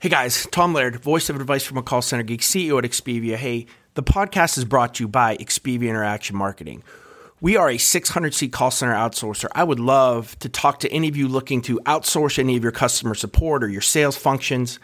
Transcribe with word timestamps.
Hey 0.00 0.10
guys, 0.10 0.46
Tom 0.52 0.74
Laird, 0.74 1.02
voice 1.02 1.28
of 1.28 1.34
advice 1.34 1.64
from 1.64 1.76
a 1.76 1.82
call 1.82 2.02
center 2.02 2.22
geek, 2.22 2.40
CEO 2.40 2.78
at 2.78 2.88
Expivia. 2.88 3.34
Hey, 3.34 3.66
the 3.94 4.02
podcast 4.04 4.56
is 4.56 4.64
brought 4.64 4.94
to 4.94 5.02
you 5.02 5.08
by 5.08 5.36
Expivia 5.38 5.88
Interaction 5.88 6.36
Marketing. 6.36 6.84
We 7.40 7.56
are 7.56 7.68
a 7.68 7.78
600 7.78 8.32
seat 8.32 8.52
call 8.52 8.70
center 8.70 8.94
outsourcer. 8.94 9.48
I 9.56 9.64
would 9.64 9.80
love 9.80 10.38
to 10.38 10.48
talk 10.48 10.78
to 10.80 10.92
any 10.92 11.08
of 11.08 11.16
you 11.16 11.26
looking 11.26 11.62
to 11.62 11.80
outsource 11.80 12.38
any 12.38 12.56
of 12.56 12.62
your 12.62 12.70
customer 12.70 13.16
support 13.16 13.64
or 13.64 13.68
your 13.68 13.80
sales 13.80 14.16
functions 14.16 14.78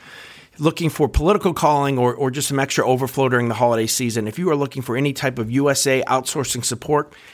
looking 0.58 0.90
for 0.90 1.08
political 1.08 1.54
calling 1.54 1.98
or, 1.98 2.14
or 2.14 2.30
just 2.30 2.48
some 2.48 2.58
extra 2.58 2.86
overflow 2.86 3.28
during 3.28 3.48
the 3.48 3.54
holiday 3.54 3.86
season, 3.86 4.26
if 4.26 4.38
you 4.38 4.50
are 4.50 4.56
looking 4.56 4.82
for 4.82 4.96
any 4.96 5.12
type 5.12 5.38
of 5.38 5.50
USA 5.50 6.02
outsourcing 6.06 6.64
support, 6.64 7.12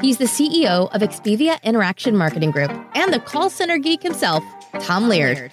He's 0.00 0.18
the 0.18 0.24
CEO 0.24 0.92
of 0.92 1.00
Expivia 1.00 1.62
Interaction 1.62 2.16
Marketing 2.16 2.50
Group 2.50 2.72
and 2.94 3.12
the 3.12 3.20
call 3.20 3.50
center 3.50 3.78
geek 3.78 4.02
himself, 4.02 4.42
Tom 4.80 5.08
Laird. 5.08 5.52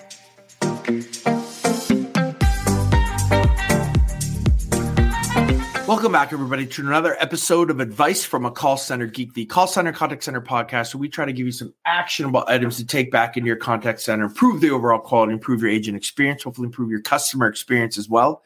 Welcome 5.87 6.11
back, 6.11 6.31
everybody, 6.33 6.65
to 6.67 6.81
another 6.87 7.15
episode 7.19 7.71
of 7.71 7.79
Advice 7.79 8.23
from 8.23 8.45
a 8.45 8.51
Call 8.51 8.77
Center 8.77 9.07
Geek, 9.07 9.33
the 9.33 9.45
call 9.45 9.67
center 9.67 9.91
contact 9.91 10.23
center 10.23 10.41
podcast, 10.41 10.93
where 10.93 11.01
we 11.01 11.09
try 11.09 11.25
to 11.25 11.33
give 11.33 11.45
you 11.45 11.51
some 11.51 11.73
actionable 11.85 12.43
items 12.47 12.77
to 12.77 12.85
take 12.85 13.11
back 13.11 13.37
into 13.37 13.47
your 13.47 13.55
contact 13.55 13.99
center, 13.99 14.25
improve 14.25 14.61
the 14.61 14.69
overall 14.69 14.99
quality, 14.99 15.33
improve 15.33 15.61
your 15.61 15.71
agent 15.71 15.97
experience, 15.97 16.43
hopefully 16.43 16.67
improve 16.67 16.91
your 16.91 17.01
customer 17.01 17.47
experience 17.47 17.97
as 17.97 18.07
well. 18.07 18.43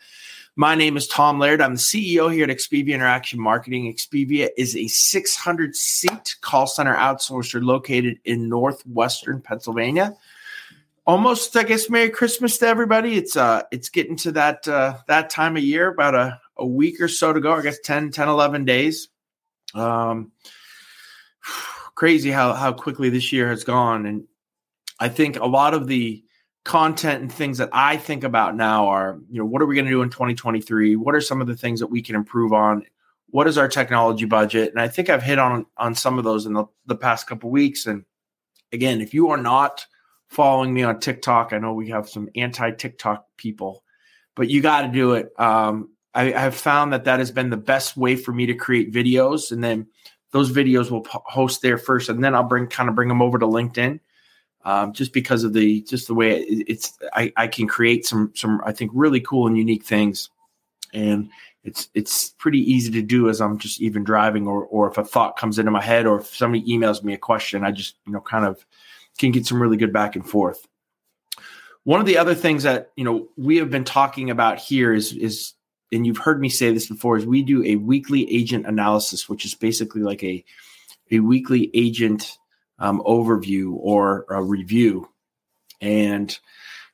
My 0.56 0.76
name 0.76 0.98
is 0.98 1.08
Tom 1.08 1.40
Laird. 1.40 1.62
I'm 1.62 1.74
the 1.74 1.80
CEO 1.80 2.32
here 2.32 2.44
at 2.44 2.56
Expivia 2.56 2.94
Interaction 2.94 3.40
Marketing. 3.40 3.92
Expivia 3.92 4.50
is 4.56 4.76
a 4.76 4.88
600 4.88 5.76
seat 5.76 6.36
call 6.42 6.68
center 6.68 6.94
outsourcer 6.94 7.64
located 7.64 8.20
in 8.24 8.50
northwestern 8.50 9.42
Pennsylvania. 9.42 10.16
Almost, 11.08 11.58
I 11.58 11.64
guess, 11.64 11.90
Merry 11.90 12.12
Christmas 12.12 12.60
to 12.60 12.68
everybody. 12.68 13.18
It's 13.18 13.36
uh, 13.36 13.64
it's 13.72 13.90
getting 13.90 14.16
to 14.18 14.32
that 14.34 14.68
uh, 14.68 14.98
that 15.08 15.32
time 15.32 15.58
of 15.58 15.64
year, 15.64 15.88
about 15.88 16.14
a, 16.14 16.40
a 16.58 16.68
week 16.68 17.02
or 17.02 17.08
so 17.08 17.34
to 17.34 17.42
go. 17.42 17.54
I 17.54 17.64
guess 17.64 17.80
10, 17.80 18.12
10 18.12 18.30
11 18.30 18.64
days. 18.64 19.10
Um, 19.74 20.32
crazy 21.96 22.30
how 22.30 22.54
how 22.54 22.74
quickly 22.74 23.10
this 23.10 23.32
year 23.32 23.50
has 23.50 23.64
gone, 23.64 24.06
and 24.06 24.26
I 25.00 25.10
think 25.10 25.38
a 25.38 25.48
lot 25.48 25.74
of 25.74 25.88
the 25.88 26.24
content 26.64 27.22
and 27.22 27.32
things 27.32 27.58
that 27.58 27.70
I 27.74 27.98
think 27.98 28.24
about 28.24 28.56
now 28.56 28.88
are, 28.88 29.20
you 29.30 29.40
know, 29.40 29.46
what 29.46 29.62
are 29.62 29.66
we 29.66 29.76
going 29.76 29.86
to 29.86 29.92
do 29.92 30.02
in 30.02 30.10
2023? 30.10 30.96
What 30.96 31.16
are 31.16 31.22
some 31.22 31.42
of 31.42 31.48
the 31.48 31.58
things 31.58 31.80
that 31.80 31.88
we 31.88 32.02
can 32.02 32.16
improve 32.16 32.54
on? 32.54 32.86
What 33.30 33.48
is 33.48 33.58
our 33.58 33.68
technology 33.68 34.26
budget? 34.26 34.72
And 34.72 34.80
I 34.80 34.88
think 34.88 35.10
I've 35.10 35.24
hit 35.24 35.40
on 35.40 35.66
on 35.78 35.96
some 35.96 36.18
of 36.18 36.24
those 36.24 36.46
in 36.46 36.54
the, 36.54 36.66
the 36.86 36.96
past 36.96 37.28
couple 37.28 37.50
weeks. 37.50 37.86
And 37.86 38.06
again, 38.72 39.02
if 39.02 39.14
you 39.14 39.30
are 39.30 39.38
not 39.38 39.86
following 40.30 40.74
me 40.74 40.84
on 40.84 41.00
TikTok, 41.00 41.52
I 41.52 41.58
know 41.58 41.74
we 41.74 41.90
have 41.90 42.08
some 42.08 42.30
anti 42.36 42.72
TikTok 42.72 43.26
people, 43.38 43.84
but 44.36 44.50
you 44.50 44.62
got 44.62 44.84
to 44.84 44.88
do 44.88 45.14
it. 45.14 45.32
Um, 45.38 45.90
I, 46.14 46.26
have 46.26 46.56
found 46.56 46.94
that 46.94 47.06
that 47.06 47.20
has 47.20 47.32
been 47.32 47.50
the 47.50 47.58
best 47.58 47.98
way 47.98 48.16
for 48.16 48.32
me 48.32 48.46
to 48.46 48.54
create 48.54 48.94
videos, 48.94 49.52
and 49.52 49.64
then 49.64 49.88
those 50.32 50.52
videos 50.52 50.92
will 50.92 51.06
host 51.10 51.64
there 51.64 51.80
first, 51.80 52.10
and 52.10 52.24
then 52.24 52.36
I'll 52.36 52.44
bring 52.44 52.68
kind 52.68 52.88
of 52.88 52.96
bring 52.96 53.10
them 53.10 53.22
over 53.22 53.40
to 53.40 53.48
LinkedIn 53.48 54.00
um, 54.66 54.94
just 54.94 55.14
because 55.14 55.44
of 55.44 55.54
the 55.54 55.82
just 55.82 56.08
the 56.08 56.14
way 56.14 56.40
it, 56.40 56.66
it's 56.68 56.98
I, 57.14 57.34
I 57.36 57.48
can 57.48 57.68
create 57.68 58.06
some 58.06 58.32
some 58.36 58.62
I 58.66 58.72
think 58.72 58.92
really 58.94 59.20
cool 59.20 59.48
and 59.48 59.58
unique 59.58 59.84
things, 59.84 60.30
and 60.94 61.30
it's 61.64 61.90
it's 61.94 62.30
pretty 62.38 62.60
easy 62.60 62.92
to 62.92 63.02
do 63.02 63.30
as 63.30 63.42
I'm 63.42 63.58
just 63.58 63.82
even 63.82 64.04
driving 64.04 64.48
or 64.48 64.66
or 64.66 64.90
if 64.90 64.98
a 64.98 65.04
thought 65.04 65.38
comes 65.38 65.60
into 65.60 65.72
my 65.72 65.82
head 65.82 66.06
or 66.06 66.20
if 66.20 66.28
somebody 66.28 66.64
emails 66.66 67.04
me 67.04 67.14
a 67.14 67.18
question, 67.18 67.64
I 67.64 67.72
just 67.72 67.96
you 68.06 68.14
know 68.14 68.22
kind 68.22 68.46
of 68.46 68.66
can 69.18 69.32
get 69.32 69.46
some 69.46 69.62
really 69.62 69.78
good 69.78 69.94
back 69.94 70.16
and 70.16 70.28
forth. 70.28 70.68
One 71.84 72.00
of 72.00 72.06
the 72.06 72.18
other 72.18 72.36
things 72.36 72.64
that 72.64 72.92
you 72.96 73.04
know 73.04 73.28
we 73.38 73.58
have 73.58 73.70
been 73.70 73.86
talking 73.86 74.30
about 74.30 74.60
here 74.60 74.94
is 74.94 75.14
is 75.14 75.54
and 75.92 76.08
you've 76.08 76.18
heard 76.18 76.42
me 76.42 76.50
say 76.50 76.74
this 76.74 76.88
before 76.88 77.18
is 77.18 77.26
we 77.26 77.44
do 77.44 77.64
a 77.64 77.76
weekly 77.76 78.32
agent 78.34 78.66
analysis, 78.66 79.30
which 79.30 79.46
is 79.46 79.54
basically 79.54 80.02
like 80.02 80.24
a 80.24 80.44
a 81.12 81.20
weekly 81.20 81.70
agent 81.74 82.38
um, 82.84 83.02
overview 83.06 83.78
or 83.78 84.26
a 84.30 84.44
review. 84.44 85.10
And, 85.80 86.30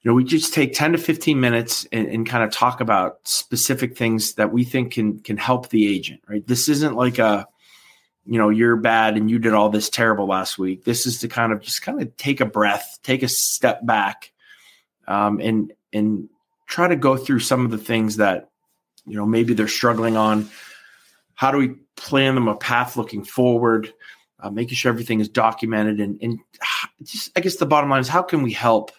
you 0.01 0.11
know, 0.11 0.13
we 0.13 0.23
just 0.23 0.53
take 0.53 0.73
10 0.73 0.91
to 0.91 0.97
15 0.99 1.39
minutes 1.39 1.87
and, 1.91 2.07
and 2.07 2.29
kind 2.29 2.43
of 2.43 2.51
talk 2.51 2.79
about 2.79 3.27
specific 3.27 3.97
things 3.97 4.35
that 4.35 4.53
we 4.53 4.63
think 4.63 4.93
can, 4.93 5.19
can 5.19 5.35
help 5.35 5.69
the 5.69 5.91
agent, 5.91 6.21
right? 6.29 6.45
This 6.45 6.69
isn't 6.69 6.95
like 6.95 7.17
a, 7.17 7.47
you 8.23 8.37
know, 8.37 8.49
you're 8.49 8.75
bad 8.75 9.17
and 9.17 9.31
you 9.31 9.39
did 9.39 9.55
all 9.55 9.69
this 9.69 9.89
terrible 9.89 10.27
last 10.27 10.59
week. 10.59 10.83
This 10.83 11.07
is 11.07 11.21
to 11.21 11.27
kind 11.27 11.51
of 11.51 11.61
just 11.61 11.81
kind 11.81 11.99
of 11.99 12.15
take 12.17 12.39
a 12.39 12.45
breath, 12.45 12.99
take 13.01 13.23
a 13.23 13.27
step 13.27 13.83
back, 13.83 14.31
um, 15.07 15.39
and, 15.39 15.73
and 15.91 16.29
try 16.67 16.87
to 16.87 16.95
go 16.97 17.17
through 17.17 17.39
some 17.39 17.65
of 17.65 17.71
the 17.71 17.79
things 17.79 18.17
that, 18.17 18.51
you 19.07 19.15
know, 19.15 19.25
maybe 19.25 19.55
they're 19.55 19.67
struggling 19.67 20.17
on. 20.17 20.51
How 21.33 21.49
do 21.49 21.57
we 21.57 21.69
plan 21.95 22.35
them 22.35 22.47
a 22.47 22.55
path 22.55 22.95
looking 22.95 23.23
forward? 23.23 23.91
Uh, 24.41 24.49
making 24.49 24.75
sure 24.75 24.91
everything 24.91 25.19
is 25.19 25.29
documented, 25.29 25.99
and, 25.99 26.19
and 26.21 26.39
just 27.03 27.31
I 27.35 27.41
guess 27.41 27.57
the 27.57 27.65
bottom 27.65 27.89
line 27.89 28.01
is 28.01 28.07
how 28.07 28.23
can 28.23 28.43
we 28.43 28.53
help 28.53 28.91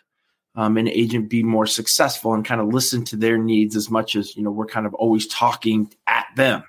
um, 0.54 0.76
an 0.76 0.88
agent 0.88 1.28
be 1.28 1.42
more 1.42 1.66
successful 1.66 2.34
and 2.34 2.44
kind 2.44 2.60
of 2.60 2.68
listen 2.68 3.04
to 3.06 3.16
their 3.16 3.38
needs 3.38 3.76
as 3.76 3.90
much 3.90 4.16
as 4.16 4.36
you 4.36 4.42
know 4.42 4.50
we're 4.50 4.66
kind 4.66 4.86
of 4.86 4.94
always 4.94 5.26
talking 5.26 5.92
at 6.06 6.26
them, 6.36 6.62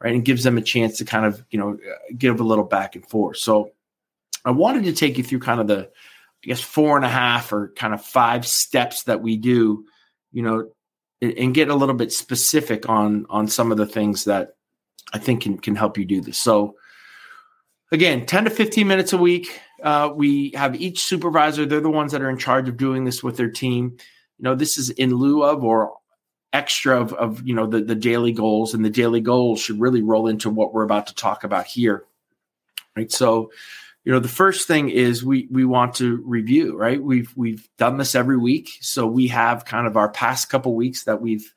right? 0.00 0.14
And 0.14 0.24
gives 0.24 0.44
them 0.44 0.58
a 0.58 0.62
chance 0.62 0.98
to 0.98 1.04
kind 1.04 1.26
of 1.26 1.44
you 1.50 1.58
know 1.58 1.78
give 2.16 2.40
a 2.40 2.44
little 2.44 2.64
back 2.64 2.96
and 2.96 3.06
forth. 3.06 3.36
So 3.36 3.72
I 4.44 4.50
wanted 4.50 4.84
to 4.84 4.92
take 4.92 5.18
you 5.18 5.24
through 5.24 5.40
kind 5.40 5.60
of 5.60 5.66
the 5.66 5.90
I 6.44 6.46
guess 6.46 6.60
four 6.60 6.96
and 6.96 7.04
a 7.04 7.10
half 7.10 7.52
or 7.52 7.72
kind 7.76 7.92
of 7.92 8.02
five 8.02 8.46
steps 8.46 9.02
that 9.04 9.20
we 9.20 9.36
do, 9.36 9.84
you 10.32 10.42
know, 10.42 10.70
and 11.20 11.54
get 11.54 11.68
a 11.68 11.74
little 11.74 11.94
bit 11.94 12.12
specific 12.12 12.88
on 12.88 13.26
on 13.28 13.46
some 13.46 13.70
of 13.70 13.78
the 13.78 13.86
things 13.86 14.24
that 14.24 14.56
I 15.12 15.18
think 15.18 15.42
can 15.42 15.58
can 15.58 15.76
help 15.76 15.98
you 15.98 16.06
do 16.06 16.22
this. 16.22 16.38
So 16.38 16.76
again 17.92 18.26
10 18.26 18.44
to 18.44 18.50
15 18.50 18.86
minutes 18.86 19.12
a 19.12 19.18
week. 19.18 19.60
Uh, 19.82 20.10
we 20.14 20.50
have 20.50 20.80
each 20.80 21.00
supervisor. 21.00 21.64
They're 21.64 21.80
the 21.80 21.90
ones 21.90 22.12
that 22.12 22.22
are 22.22 22.30
in 22.30 22.38
charge 22.38 22.68
of 22.68 22.76
doing 22.76 23.04
this 23.04 23.22
with 23.22 23.36
their 23.36 23.50
team. 23.50 23.96
You 24.38 24.44
know 24.44 24.54
this 24.54 24.78
is 24.78 24.90
in 24.90 25.14
lieu 25.14 25.42
of 25.42 25.64
or 25.64 25.96
extra 26.52 27.00
of, 27.00 27.12
of 27.14 27.46
you 27.46 27.54
know 27.54 27.66
the, 27.66 27.80
the 27.82 27.94
daily 27.94 28.32
goals 28.32 28.74
and 28.74 28.84
the 28.84 28.90
daily 28.90 29.20
goals 29.20 29.60
should 29.60 29.80
really 29.80 30.02
roll 30.02 30.26
into 30.26 30.50
what 30.50 30.72
we're 30.72 30.84
about 30.84 31.06
to 31.08 31.14
talk 31.14 31.44
about 31.44 31.66
here. 31.66 32.04
Right? 32.96 33.10
So 33.10 33.50
you 34.04 34.12
know 34.12 34.18
the 34.18 34.28
first 34.28 34.66
thing 34.66 34.88
is 34.88 35.24
we 35.24 35.48
we 35.50 35.64
want 35.64 35.94
to 35.96 36.22
review 36.24 36.76
right? 36.76 37.02
We've 37.02 37.32
we've 37.36 37.68
done 37.76 37.98
this 37.98 38.14
every 38.14 38.36
week. 38.36 38.70
So 38.80 39.06
we 39.06 39.28
have 39.28 39.64
kind 39.64 39.86
of 39.86 39.96
our 39.96 40.10
past 40.10 40.48
couple 40.48 40.74
weeks 40.74 41.04
that 41.04 41.20
we've 41.20 41.54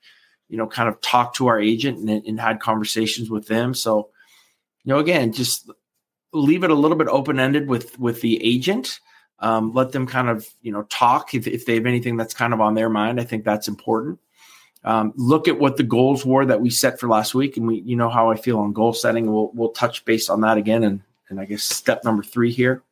you 0.50 0.58
know 0.58 0.68
kind 0.68 0.90
of 0.90 1.00
talked 1.02 1.38
to 1.38 1.48
our 1.48 1.60
agent 1.60 2.00
and, 2.00 2.26
and 2.26 2.40
had 2.40 2.60
conversations 2.60 3.30
with 3.30 3.48
them. 3.48 3.74
So 3.74 4.10
you 4.84 4.94
know 4.94 5.00
again 5.00 5.32
just 5.32 5.70
leave 6.34 6.64
it 6.64 6.72
a 6.72 6.76
little 6.76 6.98
bit 6.98 7.08
open 7.08 7.40
ended 7.40 7.68
with 7.68 7.98
with 8.00 8.22
the 8.22 8.44
agent. 8.44 9.00
Um, 9.40 9.74
let 9.74 9.92
them 9.92 10.08
kind 10.08 10.30
of 10.30 10.48
you 10.62 10.72
know 10.72 10.84
talk 10.84 11.34
if, 11.34 11.48
if 11.48 11.66
they 11.66 11.76
have 11.76 11.86
anything 11.86 12.18
that's 12.18 12.34
kind 12.34 12.54
of 12.54 12.62
on 12.62 12.74
their 12.74 12.90
mind. 12.90 13.20
I 13.20 13.24
think 13.24 13.44
that's 13.44 13.68
important. 13.68 14.20
Um, 14.86 15.14
look 15.16 15.48
at 15.48 15.60
what 15.60 15.78
the 15.78 15.84
goals 15.84 16.26
were 16.26 16.46
that 16.46 16.60
we 16.60 16.70
set 16.70 17.00
for 17.00 17.08
last 17.08 17.34
week, 17.34 17.58
and 17.58 17.68
we 17.68 17.82
you 17.82 17.96
know 17.96 18.10
how 18.10 18.32
I 18.32 18.36
feel 18.36 18.60
on 18.60 18.74
goal 18.74 18.94
setting. 18.94 19.32
We'll 19.32 19.52
we'll 19.54 19.70
touch 19.70 20.04
base 20.06 20.30
on 20.30 20.42
that 20.42 20.58
again, 20.58 20.84
and 20.84 21.02
and 21.30 21.40
I 21.40 21.46
guess 21.46 21.64
step 21.64 22.04
number 22.04 22.24
three 22.24 22.52
here. 22.52 22.84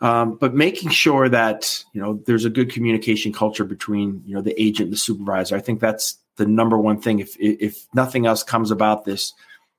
Um, 0.00 0.36
but 0.36 0.52
making 0.52 0.90
sure 0.90 1.28
that 1.28 1.84
you 1.92 2.02
know 2.02 2.20
there's 2.26 2.44
a 2.44 2.50
good 2.50 2.70
communication 2.70 3.32
culture 3.32 3.64
between 3.64 4.22
you 4.26 4.34
know 4.34 4.42
the 4.42 4.60
agent 4.60 4.90
the 4.90 4.96
supervisor. 4.96 5.56
I 5.56 5.60
think 5.60 5.80
that's 5.80 6.18
the 6.36 6.46
number 6.46 6.76
one 6.76 7.00
thing. 7.00 7.20
If 7.20 7.36
if 7.38 7.86
nothing 7.94 8.26
else 8.26 8.42
comes 8.42 8.70
about 8.70 9.04
this, 9.04 9.32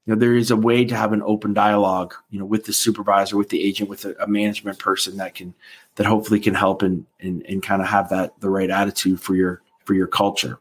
you 0.06 0.14
know 0.14 0.20
there 0.20 0.36
is 0.36 0.52
a 0.52 0.58
way 0.58 0.84
to 0.86 0.96
have 0.96 1.14
an 1.14 1.22
open 1.24 1.54
dialogue 1.54 2.14
you 2.30 2.40
know 2.40 2.46
with 2.46 2.66
the 2.66 2.74
supervisor 2.74 3.38
with 3.38 3.50
the 3.50 3.64
agent 3.64 3.90
with 3.90 4.06
a, 4.06 4.16
a 4.22 4.28
management 4.28 4.80
person 4.80 5.18
that 5.18 5.36
can 5.36 5.54
that 5.96 6.06
hopefully 6.06 6.40
can 6.40 6.54
help 6.54 6.82
and 6.82 7.06
and, 7.20 7.46
and 7.48 7.64
kind 7.64 7.82
of 7.82 7.88
have 7.88 8.10
that 8.10 8.40
the 8.40 8.50
right 8.50 8.70
attitude 8.70 9.20
for 9.20 9.36
your 9.36 9.62
for 9.86 9.94
your 9.94 10.08
culture. 10.08 10.60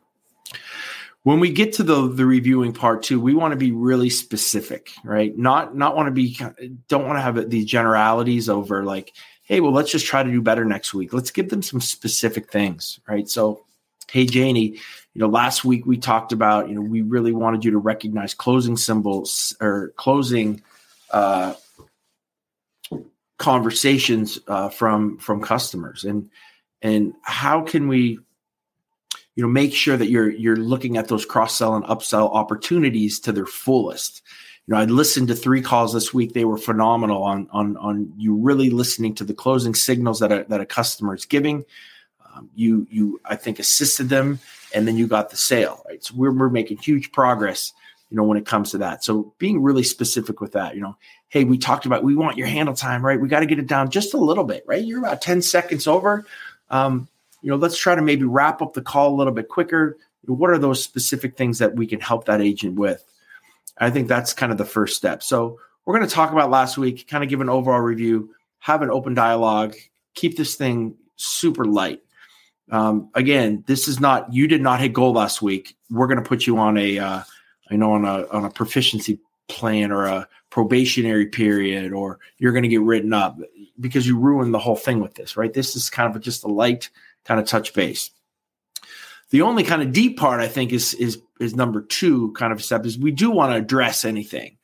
When 1.24 1.38
we 1.38 1.50
get 1.50 1.72
to 1.74 1.82
the 1.82 2.08
the 2.08 2.26
reviewing 2.26 2.72
part 2.72 3.02
too 3.02 3.20
we 3.20 3.34
want 3.34 3.52
to 3.52 3.56
be 3.56 3.72
really 3.72 4.10
specific 4.10 4.90
right? 5.04 5.36
Not 5.36 5.76
not 5.76 5.96
want 5.96 6.08
to 6.08 6.12
be 6.12 6.38
don't 6.88 7.06
want 7.06 7.16
to 7.16 7.22
have 7.22 7.50
these 7.50 7.66
generalities 7.66 8.48
over 8.48 8.84
like 8.84 9.12
hey 9.44 9.60
well 9.60 9.72
let's 9.72 9.90
just 9.90 10.06
try 10.06 10.22
to 10.22 10.30
do 10.30 10.42
better 10.42 10.64
next 10.64 10.94
week. 10.94 11.12
Let's 11.12 11.30
give 11.30 11.48
them 11.48 11.62
some 11.62 11.80
specific 11.80 12.50
things 12.50 13.00
right? 13.08 13.28
So 13.28 13.64
Hey, 14.12 14.26
Janie, 14.26 14.78
you 15.14 15.20
know, 15.20 15.26
last 15.26 15.64
week 15.64 15.86
we 15.86 15.96
talked 15.96 16.32
about, 16.32 16.68
you 16.68 16.74
know, 16.74 16.82
we 16.82 17.00
really 17.00 17.32
wanted 17.32 17.64
you 17.64 17.70
to 17.70 17.78
recognize 17.78 18.34
closing 18.34 18.76
symbols 18.76 19.56
or 19.58 19.94
closing 19.96 20.60
uh, 21.12 21.54
conversations 23.38 24.38
uh, 24.48 24.68
from 24.68 25.16
from 25.16 25.40
customers, 25.40 26.04
and 26.04 26.28
and 26.82 27.14
how 27.22 27.62
can 27.62 27.88
we, 27.88 28.18
you 29.34 29.42
know, 29.42 29.48
make 29.48 29.72
sure 29.72 29.96
that 29.96 30.10
you're 30.10 30.30
you're 30.30 30.56
looking 30.56 30.98
at 30.98 31.08
those 31.08 31.24
cross 31.24 31.56
sell 31.56 31.74
and 31.74 31.84
upsell 31.86 32.34
opportunities 32.34 33.18
to 33.20 33.32
their 33.32 33.46
fullest. 33.46 34.20
You 34.66 34.74
know, 34.74 34.80
I 34.80 34.84
listened 34.84 35.28
to 35.28 35.34
three 35.34 35.62
calls 35.62 35.94
this 35.94 36.12
week; 36.12 36.34
they 36.34 36.44
were 36.44 36.58
phenomenal 36.58 37.22
on 37.22 37.48
on 37.50 37.78
on 37.78 38.12
you 38.18 38.34
really 38.34 38.68
listening 38.68 39.14
to 39.14 39.24
the 39.24 39.32
closing 39.32 39.74
signals 39.74 40.20
that 40.20 40.30
a, 40.30 40.44
that 40.50 40.60
a 40.60 40.66
customer 40.66 41.14
is 41.14 41.24
giving. 41.24 41.64
Um, 42.34 42.50
you 42.54 42.86
you 42.90 43.20
I 43.24 43.36
think 43.36 43.58
assisted 43.58 44.08
them 44.08 44.40
and 44.74 44.86
then 44.88 44.96
you 44.96 45.06
got 45.06 45.30
the 45.30 45.36
sale, 45.36 45.82
right? 45.86 46.02
So 46.02 46.14
we're, 46.16 46.32
we're 46.32 46.48
making 46.48 46.78
huge 46.78 47.12
progress, 47.12 47.72
you 48.10 48.16
know, 48.16 48.24
when 48.24 48.38
it 48.38 48.46
comes 48.46 48.70
to 48.70 48.78
that. 48.78 49.04
So 49.04 49.34
being 49.38 49.62
really 49.62 49.82
specific 49.82 50.40
with 50.40 50.52
that, 50.52 50.74
you 50.74 50.80
know, 50.80 50.96
hey, 51.28 51.44
we 51.44 51.58
talked 51.58 51.86
about 51.86 52.04
we 52.04 52.14
want 52.14 52.36
your 52.36 52.46
handle 52.46 52.74
time, 52.74 53.04
right? 53.04 53.20
We 53.20 53.28
got 53.28 53.40
to 53.40 53.46
get 53.46 53.58
it 53.58 53.66
down 53.66 53.90
just 53.90 54.14
a 54.14 54.18
little 54.18 54.44
bit, 54.44 54.64
right? 54.66 54.84
You're 54.84 54.98
about 54.98 55.20
10 55.22 55.42
seconds 55.42 55.86
over. 55.86 56.24
Um, 56.70 57.08
you 57.42 57.50
know, 57.50 57.56
let's 57.56 57.78
try 57.78 57.94
to 57.94 58.02
maybe 58.02 58.24
wrap 58.24 58.62
up 58.62 58.74
the 58.74 58.82
call 58.82 59.14
a 59.14 59.16
little 59.16 59.32
bit 59.32 59.48
quicker. 59.48 59.96
What 60.26 60.50
are 60.50 60.58
those 60.58 60.82
specific 60.82 61.36
things 61.36 61.58
that 61.58 61.74
we 61.74 61.86
can 61.86 62.00
help 62.00 62.26
that 62.26 62.40
agent 62.40 62.76
with? 62.76 63.04
I 63.78 63.90
think 63.90 64.08
that's 64.08 64.32
kind 64.32 64.52
of 64.52 64.58
the 64.58 64.64
first 64.64 64.96
step. 64.96 65.22
So 65.22 65.58
we're 65.84 65.96
going 65.96 66.08
to 66.08 66.14
talk 66.14 66.30
about 66.30 66.50
last 66.50 66.78
week, 66.78 67.08
kind 67.08 67.24
of 67.24 67.30
give 67.30 67.40
an 67.40 67.48
overall 67.48 67.80
review, 67.80 68.34
have 68.60 68.82
an 68.82 68.90
open 68.90 69.14
dialogue, 69.14 69.74
keep 70.14 70.36
this 70.36 70.54
thing 70.54 70.94
super 71.16 71.64
light. 71.64 72.00
Um, 72.72 73.10
again, 73.14 73.62
this 73.66 73.86
is 73.86 74.00
not 74.00 74.32
you 74.32 74.48
did 74.48 74.62
not 74.62 74.80
hit 74.80 74.94
goal 74.94 75.12
last 75.12 75.42
week. 75.42 75.76
We're 75.90 76.06
going 76.06 76.22
to 76.22 76.28
put 76.28 76.46
you 76.46 76.56
on 76.56 76.78
a, 76.78 76.98
uh, 76.98 77.22
I 77.70 77.76
know 77.76 77.92
on 77.92 78.06
a 78.06 78.26
on 78.28 78.46
a 78.46 78.50
proficiency 78.50 79.20
plan 79.48 79.92
or 79.92 80.06
a 80.06 80.26
probationary 80.48 81.26
period, 81.26 81.92
or 81.92 82.18
you're 82.38 82.52
going 82.52 82.62
to 82.62 82.68
get 82.68 82.80
written 82.80 83.12
up 83.12 83.38
because 83.78 84.06
you 84.06 84.18
ruined 84.18 84.54
the 84.54 84.58
whole 84.58 84.74
thing 84.74 85.00
with 85.00 85.14
this, 85.14 85.36
right? 85.36 85.52
This 85.52 85.76
is 85.76 85.90
kind 85.90 86.16
of 86.16 86.22
just 86.22 86.44
a 86.44 86.48
light 86.48 86.88
kind 87.26 87.38
of 87.38 87.46
touch 87.46 87.74
base. 87.74 88.10
The 89.28 89.42
only 89.42 89.64
kind 89.64 89.82
of 89.82 89.92
deep 89.92 90.18
part 90.18 90.40
I 90.40 90.48
think 90.48 90.72
is 90.72 90.94
is 90.94 91.20
is 91.38 91.54
number 91.54 91.82
two 91.82 92.32
kind 92.32 92.54
of 92.54 92.64
step 92.64 92.86
is 92.86 92.98
we 92.98 93.10
do 93.10 93.30
want 93.30 93.52
to 93.52 93.56
address 93.56 94.06
anything, 94.06 94.56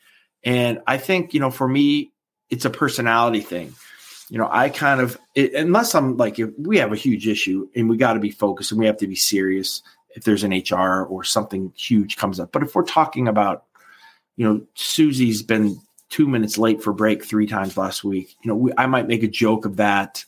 and 0.42 0.80
I 0.86 0.96
think 0.96 1.34
you 1.34 1.40
know 1.40 1.50
for 1.50 1.68
me 1.68 2.12
it's 2.48 2.64
a 2.64 2.70
personality 2.70 3.40
thing 3.40 3.74
you 4.28 4.38
know, 4.38 4.48
I 4.50 4.68
kind 4.68 5.00
of 5.00 5.18
it, 5.34 5.54
unless 5.54 5.94
I'm 5.94 6.16
like 6.16 6.38
if 6.38 6.50
we 6.58 6.78
have 6.78 6.92
a 6.92 6.96
huge 6.96 7.26
issue 7.26 7.68
and 7.74 7.88
we 7.88 7.96
got 7.96 8.14
to 8.14 8.20
be 8.20 8.30
focused 8.30 8.72
and 8.72 8.78
we 8.78 8.86
have 8.86 8.98
to 8.98 9.06
be 9.06 9.16
serious 9.16 9.82
if 10.10 10.24
there's 10.24 10.44
an 10.44 10.52
HR 10.52 11.04
or 11.04 11.24
something 11.24 11.72
huge 11.76 12.16
comes 12.16 12.40
up. 12.40 12.52
But 12.52 12.62
if 12.62 12.74
we're 12.74 12.84
talking 12.84 13.28
about, 13.28 13.64
you 14.36 14.46
know, 14.46 14.62
Susie's 14.74 15.42
been 15.42 15.80
two 16.10 16.26
minutes 16.26 16.58
late 16.58 16.82
for 16.82 16.92
break 16.92 17.24
three 17.24 17.46
times 17.46 17.76
last 17.76 18.04
week. 18.04 18.34
You 18.42 18.48
know, 18.48 18.56
we, 18.56 18.72
I 18.76 18.86
might 18.86 19.06
make 19.06 19.22
a 19.22 19.28
joke 19.28 19.64
of 19.64 19.76
that. 19.76 20.24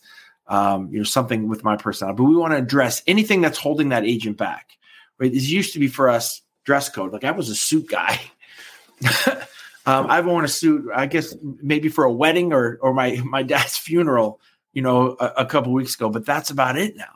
Um, 0.47 0.89
you 0.91 0.97
know, 0.97 1.05
something 1.05 1.47
with 1.47 1.63
my 1.63 1.77
personality, 1.77 2.17
but 2.17 2.23
we 2.25 2.35
want 2.35 2.51
to 2.51 2.57
address 2.57 3.01
anything 3.07 3.39
that's 3.39 3.57
holding 3.57 3.89
that 3.89 4.03
agent 4.03 4.35
back. 4.35 4.71
Right? 5.17 5.31
This 5.31 5.47
used 5.47 5.71
to 5.73 5.79
be 5.79 5.87
for 5.87 6.09
us 6.09 6.41
dress 6.65 6.89
code. 6.89 7.13
Like 7.13 7.23
I 7.23 7.31
was 7.31 7.49
a 7.49 7.55
suit 7.55 7.87
guy. 7.87 8.19
Um, 9.85 10.07
I've 10.09 10.25
worn 10.25 10.45
a 10.45 10.47
suit, 10.47 10.89
I 10.93 11.07
guess 11.07 11.35
maybe 11.41 11.89
for 11.89 12.03
a 12.03 12.11
wedding 12.11 12.53
or 12.53 12.77
or 12.81 12.93
my 12.93 13.21
my 13.25 13.43
dad's 13.43 13.77
funeral, 13.77 14.39
you 14.73 14.81
know, 14.81 15.15
a, 15.19 15.25
a 15.37 15.45
couple 15.45 15.73
weeks 15.73 15.95
ago. 15.95 16.09
But 16.09 16.25
that's 16.25 16.51
about 16.51 16.77
it 16.77 16.95
now, 16.95 17.13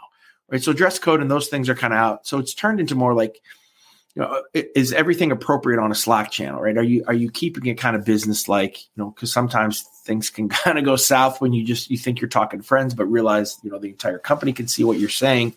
right? 0.50 0.62
So 0.62 0.74
dress 0.74 1.00
code 1.00 1.22
and 1.22 1.30
those 1.30 1.48
things 1.48 1.70
are 1.70 1.76
kind 1.76 1.94
of 1.94 2.00
out. 2.00 2.28
So 2.28 2.40
it's 2.40 2.54
turned 2.54 2.80
into 2.80 2.96
more 2.96 3.14
like, 3.14 3.40
you 4.16 4.22
know, 4.22 4.42
is 4.54 4.94
everything 4.94 5.32
appropriate 5.32 5.80
on 5.80 5.92
a 5.92 5.96
Slack 5.96 6.32
channel, 6.32 6.62
right? 6.62 6.78
Are 6.78 6.84
you 6.84 7.04
are 7.08 7.14
you 7.14 7.30
keeping 7.30 7.66
it 7.68 7.76
kind 7.76 7.96
of 7.96 8.06
business 8.06 8.50
like, 8.50 8.82
you 8.82 9.04
know, 9.04 9.12
because 9.12 9.32
sometimes 9.32 9.82
things 10.04 10.30
can 10.30 10.50
kind 10.64 10.80
of 10.80 10.86
go 10.86 10.96
south 10.96 11.42
when 11.42 11.54
you 11.54 11.64
just 11.64 11.92
you 11.92 11.98
think 11.98 12.20
you're 12.20 12.30
talking 12.30 12.62
friends, 12.62 12.94
but 12.94 13.06
realize 13.06 13.60
you 13.64 13.70
know 13.70 13.80
the 13.80 13.90
entire 13.90 14.20
company 14.20 14.54
can 14.54 14.68
see 14.68 14.84
what 14.84 15.00
you're 15.00 15.10
saying. 15.10 15.56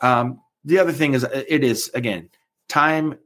Um, 0.00 0.40
the 0.64 0.78
other 0.78 0.92
thing 0.92 1.14
is 1.14 1.24
it 1.24 1.64
is 1.64 1.90
again 1.94 2.28
time 2.68 3.18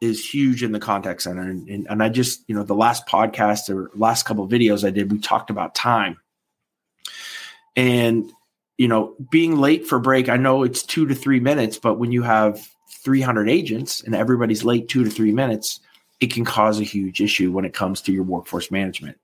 is 0.00 0.26
huge 0.26 0.62
in 0.62 0.72
the 0.72 0.80
contact 0.80 1.22
center. 1.22 1.42
And, 1.42 1.68
and, 1.68 1.86
and, 1.90 2.02
I 2.02 2.08
just, 2.08 2.42
you 2.46 2.54
know, 2.54 2.62
the 2.62 2.74
last 2.74 3.06
podcast 3.06 3.68
or 3.68 3.90
last 3.94 4.24
couple 4.24 4.44
of 4.44 4.50
videos 4.50 4.86
I 4.86 4.90
did, 4.90 5.12
we 5.12 5.18
talked 5.18 5.50
about 5.50 5.74
time. 5.74 6.18
And, 7.76 8.32
you 8.78 8.88
know, 8.88 9.14
being 9.30 9.58
late 9.58 9.86
for 9.86 9.98
break, 9.98 10.28
I 10.28 10.36
know 10.36 10.62
it's 10.62 10.82
two 10.82 11.06
to 11.06 11.14
three 11.14 11.40
minutes, 11.40 11.78
but 11.78 11.98
when 11.98 12.12
you 12.12 12.22
have 12.22 12.66
300 12.90 13.48
agents 13.48 14.02
and 14.02 14.14
everybody's 14.14 14.64
late 14.64 14.88
two 14.88 15.04
to 15.04 15.10
three 15.10 15.32
minutes, 15.32 15.80
it 16.20 16.32
can 16.32 16.44
cause 16.44 16.80
a 16.80 16.84
huge 16.84 17.20
issue 17.20 17.52
when 17.52 17.64
it 17.64 17.74
comes 17.74 18.00
to 18.02 18.12
your 18.12 18.24
workforce 18.24 18.70
management. 18.70 19.18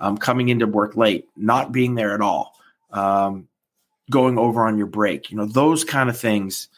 Um, 0.00 0.16
coming 0.16 0.48
into 0.48 0.66
work 0.66 0.96
late, 0.96 1.28
not 1.36 1.72
being 1.72 1.94
there 1.94 2.14
at 2.14 2.20
all, 2.20 2.54
um, 2.90 3.48
going 4.10 4.38
over 4.38 4.64
on 4.66 4.76
your 4.76 4.86
break, 4.86 5.30
you 5.30 5.36
know, 5.36 5.46
those 5.46 5.84
kind 5.84 6.10
of 6.10 6.18
things 6.18 6.68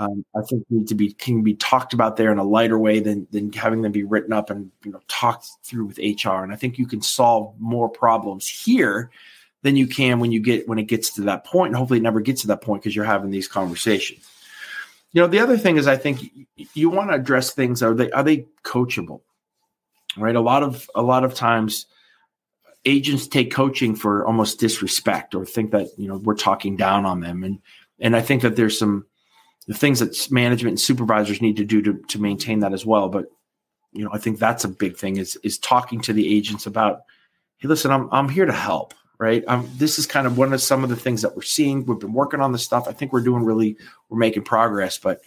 um, 0.00 0.24
I 0.34 0.40
think 0.40 0.64
need 0.70 0.88
to 0.88 0.94
be 0.94 1.12
can 1.12 1.42
be 1.42 1.54
talked 1.54 1.92
about 1.92 2.16
there 2.16 2.32
in 2.32 2.38
a 2.38 2.44
lighter 2.44 2.78
way 2.78 3.00
than 3.00 3.26
than 3.32 3.52
having 3.52 3.82
them 3.82 3.92
be 3.92 4.02
written 4.02 4.32
up 4.32 4.48
and 4.48 4.70
you 4.82 4.90
know 4.90 5.00
talked 5.08 5.46
through 5.62 5.84
with 5.84 5.98
HR. 5.98 6.42
And 6.42 6.52
I 6.52 6.56
think 6.56 6.78
you 6.78 6.86
can 6.86 7.02
solve 7.02 7.54
more 7.58 7.88
problems 7.88 8.48
here 8.48 9.10
than 9.60 9.76
you 9.76 9.86
can 9.86 10.18
when 10.18 10.32
you 10.32 10.40
get 10.40 10.66
when 10.66 10.78
it 10.78 10.84
gets 10.84 11.10
to 11.14 11.20
that 11.22 11.44
point. 11.44 11.68
And 11.68 11.76
hopefully, 11.76 11.98
it 11.98 12.02
never 12.02 12.20
gets 12.20 12.40
to 12.40 12.46
that 12.46 12.62
point 12.62 12.82
because 12.82 12.96
you're 12.96 13.04
having 13.04 13.30
these 13.30 13.46
conversations. 13.46 14.26
You 15.12 15.20
know, 15.20 15.28
the 15.28 15.38
other 15.38 15.58
thing 15.58 15.76
is 15.76 15.86
I 15.86 15.98
think 15.98 16.32
you 16.72 16.88
want 16.88 17.10
to 17.10 17.16
address 17.16 17.50
things 17.50 17.82
are 17.82 17.92
they 17.92 18.10
are 18.12 18.22
they 18.22 18.46
coachable, 18.64 19.20
right? 20.16 20.34
A 20.34 20.40
lot 20.40 20.62
of 20.62 20.88
a 20.94 21.02
lot 21.02 21.24
of 21.24 21.34
times 21.34 21.84
agents 22.86 23.26
take 23.26 23.52
coaching 23.52 23.94
for 23.94 24.26
almost 24.26 24.60
disrespect 24.60 25.34
or 25.34 25.44
think 25.44 25.72
that 25.72 25.88
you 25.98 26.08
know 26.08 26.16
we're 26.16 26.34
talking 26.34 26.74
down 26.74 27.04
on 27.04 27.20
them 27.20 27.44
and 27.44 27.58
and 28.00 28.16
I 28.16 28.22
think 28.22 28.40
that 28.40 28.56
there's 28.56 28.78
some 28.78 29.04
the 29.70 29.78
things 29.78 30.00
that 30.00 30.32
management 30.32 30.72
and 30.72 30.80
supervisors 30.80 31.40
need 31.40 31.56
to 31.56 31.64
do 31.64 31.80
to, 31.80 31.92
to 32.08 32.20
maintain 32.20 32.58
that 32.58 32.72
as 32.72 32.84
well. 32.84 33.08
But 33.08 33.26
you 33.92 34.02
know, 34.02 34.10
I 34.12 34.18
think 34.18 34.40
that's 34.40 34.64
a 34.64 34.68
big 34.68 34.96
thing 34.96 35.16
is 35.16 35.36
is 35.44 35.58
talking 35.58 36.00
to 36.00 36.12
the 36.12 36.36
agents 36.36 36.66
about, 36.66 37.02
hey, 37.58 37.68
listen, 37.68 37.92
I'm 37.92 38.08
I'm 38.10 38.28
here 38.28 38.46
to 38.46 38.52
help, 38.52 38.94
right? 39.18 39.44
Um, 39.46 39.70
this 39.76 39.96
is 39.96 40.08
kind 40.08 40.26
of 40.26 40.36
one 40.36 40.52
of 40.52 40.60
some 40.60 40.82
of 40.82 40.90
the 40.90 40.96
things 40.96 41.22
that 41.22 41.36
we're 41.36 41.42
seeing. 41.42 41.86
We've 41.86 42.00
been 42.00 42.12
working 42.12 42.40
on 42.40 42.50
this 42.50 42.64
stuff. 42.64 42.88
I 42.88 42.92
think 42.92 43.12
we're 43.12 43.20
doing 43.20 43.44
really 43.44 43.76
we're 44.08 44.18
making 44.18 44.42
progress, 44.42 44.98
but 44.98 45.20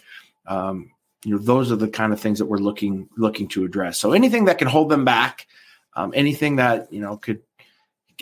um, 0.46 0.90
you 1.24 1.30
know, 1.30 1.38
those 1.38 1.72
are 1.72 1.76
the 1.76 1.88
kind 1.88 2.12
of 2.12 2.20
things 2.20 2.38
that 2.38 2.44
we're 2.44 2.58
looking 2.58 3.08
looking 3.16 3.48
to 3.48 3.64
address. 3.64 3.96
So 3.96 4.12
anything 4.12 4.44
that 4.44 4.58
can 4.58 4.68
hold 4.68 4.90
them 4.90 5.06
back, 5.06 5.46
um, 5.94 6.12
anything 6.14 6.56
that 6.56 6.92
you 6.92 7.00
know 7.00 7.16
could 7.16 7.40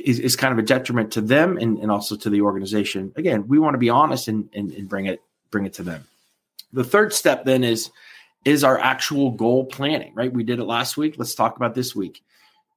is, 0.00 0.20
is 0.20 0.36
kind 0.36 0.52
of 0.52 0.58
a 0.60 0.62
detriment 0.62 1.10
to 1.14 1.20
them 1.20 1.58
and, 1.58 1.78
and 1.78 1.90
also 1.90 2.14
to 2.14 2.30
the 2.30 2.42
organization. 2.42 3.12
Again, 3.16 3.48
we 3.48 3.58
want 3.58 3.74
to 3.74 3.78
be 3.78 3.90
honest 3.90 4.28
and, 4.28 4.48
and, 4.54 4.70
and 4.70 4.88
bring 4.88 5.06
it 5.06 5.20
bring 5.50 5.66
it 5.66 5.72
to 5.74 5.82
them. 5.82 6.04
The 6.72 6.84
third 6.84 7.12
step 7.12 7.44
then 7.44 7.64
is 7.64 7.90
is 8.44 8.64
our 8.64 8.78
actual 8.78 9.30
goal 9.30 9.66
planning, 9.66 10.12
right? 10.14 10.32
We 10.32 10.42
did 10.42 10.58
it 10.58 10.64
last 10.64 10.96
week. 10.96 11.14
Let's 11.16 11.34
talk 11.34 11.56
about 11.56 11.74
this 11.74 11.94
week. 11.94 12.24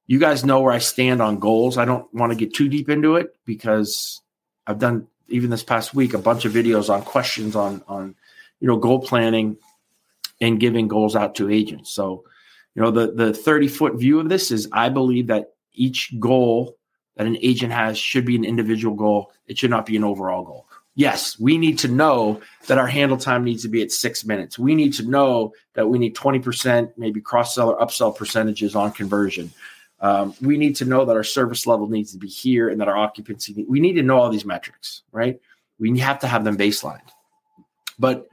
You 0.06 0.20
guys 0.20 0.44
know 0.44 0.60
where 0.60 0.72
I 0.72 0.78
stand 0.78 1.20
on 1.20 1.40
goals. 1.40 1.76
I 1.76 1.84
don't 1.84 2.12
want 2.14 2.30
to 2.30 2.38
get 2.38 2.54
too 2.54 2.68
deep 2.68 2.88
into 2.88 3.16
it 3.16 3.34
because 3.44 4.20
I've 4.66 4.78
done 4.78 5.08
even 5.28 5.50
this 5.50 5.64
past 5.64 5.92
week 5.94 6.14
a 6.14 6.18
bunch 6.18 6.44
of 6.44 6.52
videos 6.52 6.88
on 6.88 7.02
questions 7.02 7.56
on 7.56 7.82
on 7.88 8.14
you 8.60 8.68
know 8.68 8.76
goal 8.76 9.00
planning 9.00 9.56
and 10.40 10.60
giving 10.60 10.86
goals 10.86 11.16
out 11.16 11.34
to 11.36 11.50
agents. 11.50 11.90
So, 11.90 12.24
you 12.74 12.82
know, 12.82 12.90
the 12.90 13.12
the 13.12 13.32
30 13.32 13.68
foot 13.68 13.94
view 13.94 14.20
of 14.20 14.28
this 14.28 14.50
is 14.50 14.68
I 14.72 14.88
believe 14.88 15.26
that 15.28 15.54
each 15.72 16.12
goal 16.20 16.76
that 17.16 17.26
an 17.26 17.38
agent 17.40 17.72
has 17.72 17.98
should 17.98 18.24
be 18.24 18.36
an 18.36 18.44
individual 18.44 18.94
goal. 18.94 19.32
It 19.46 19.58
should 19.58 19.70
not 19.70 19.86
be 19.86 19.96
an 19.96 20.04
overall 20.04 20.44
goal 20.44 20.68
yes, 20.96 21.38
we 21.38 21.58
need 21.58 21.78
to 21.78 21.88
know 21.88 22.40
that 22.66 22.78
our 22.78 22.86
handle 22.88 23.18
time 23.18 23.44
needs 23.44 23.62
to 23.62 23.68
be 23.68 23.82
at 23.82 23.92
six 23.92 24.24
minutes. 24.24 24.58
We 24.58 24.74
need 24.74 24.94
to 24.94 25.08
know 25.08 25.52
that 25.74 25.88
we 25.88 25.98
need 25.98 26.16
20%, 26.16 26.92
maybe 26.96 27.20
cross 27.20 27.54
sell 27.54 27.70
or 27.70 27.78
upsell 27.78 28.16
percentages 28.16 28.74
on 28.74 28.90
conversion. 28.90 29.52
Um, 30.00 30.34
we 30.42 30.58
need 30.58 30.74
to 30.76 30.84
know 30.84 31.04
that 31.04 31.16
our 31.16 31.22
service 31.22 31.66
level 31.66 31.88
needs 31.88 32.12
to 32.12 32.18
be 32.18 32.28
here 32.28 32.68
and 32.68 32.80
that 32.80 32.88
our 32.88 32.96
occupancy, 32.96 33.64
we 33.68 33.78
need 33.78 33.94
to 33.94 34.02
know 34.02 34.18
all 34.18 34.30
these 34.30 34.44
metrics, 34.44 35.02
right? 35.12 35.40
We 35.78 35.96
have 36.00 36.18
to 36.20 36.26
have 36.26 36.44
them 36.44 36.56
baselined. 36.56 37.08
But, 37.98 38.28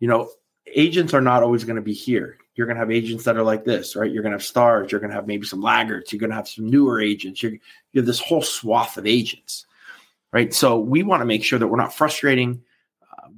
you 0.00 0.08
know, 0.08 0.30
agents 0.74 1.14
are 1.14 1.20
not 1.20 1.42
always 1.42 1.64
going 1.64 1.76
to 1.76 1.82
be 1.82 1.92
here. 1.92 2.38
You're 2.54 2.66
going 2.66 2.76
to 2.76 2.80
have 2.80 2.90
agents 2.90 3.24
that 3.24 3.36
are 3.36 3.42
like 3.42 3.64
this, 3.64 3.96
right? 3.96 4.10
You're 4.10 4.22
going 4.22 4.32
to 4.32 4.38
have 4.38 4.46
stars. 4.46 4.90
You're 4.90 5.00
going 5.00 5.10
to 5.10 5.16
have 5.16 5.26
maybe 5.26 5.46
some 5.46 5.60
laggards. 5.60 6.12
You're 6.12 6.20
going 6.20 6.30
to 6.30 6.36
have 6.36 6.48
some 6.48 6.68
newer 6.68 7.00
agents. 7.00 7.42
You're, 7.42 7.52
you 7.52 7.60
have 7.96 8.06
this 8.06 8.20
whole 8.20 8.42
swath 8.42 8.96
of 8.96 9.06
agents 9.06 9.66
right? 10.34 10.52
So 10.52 10.78
we 10.80 11.04
want 11.04 11.20
to 11.20 11.24
make 11.26 11.44
sure 11.44 11.60
that 11.60 11.68
we're 11.68 11.78
not 11.78 11.94
frustrating, 11.94 12.60
uh, 13.10 13.28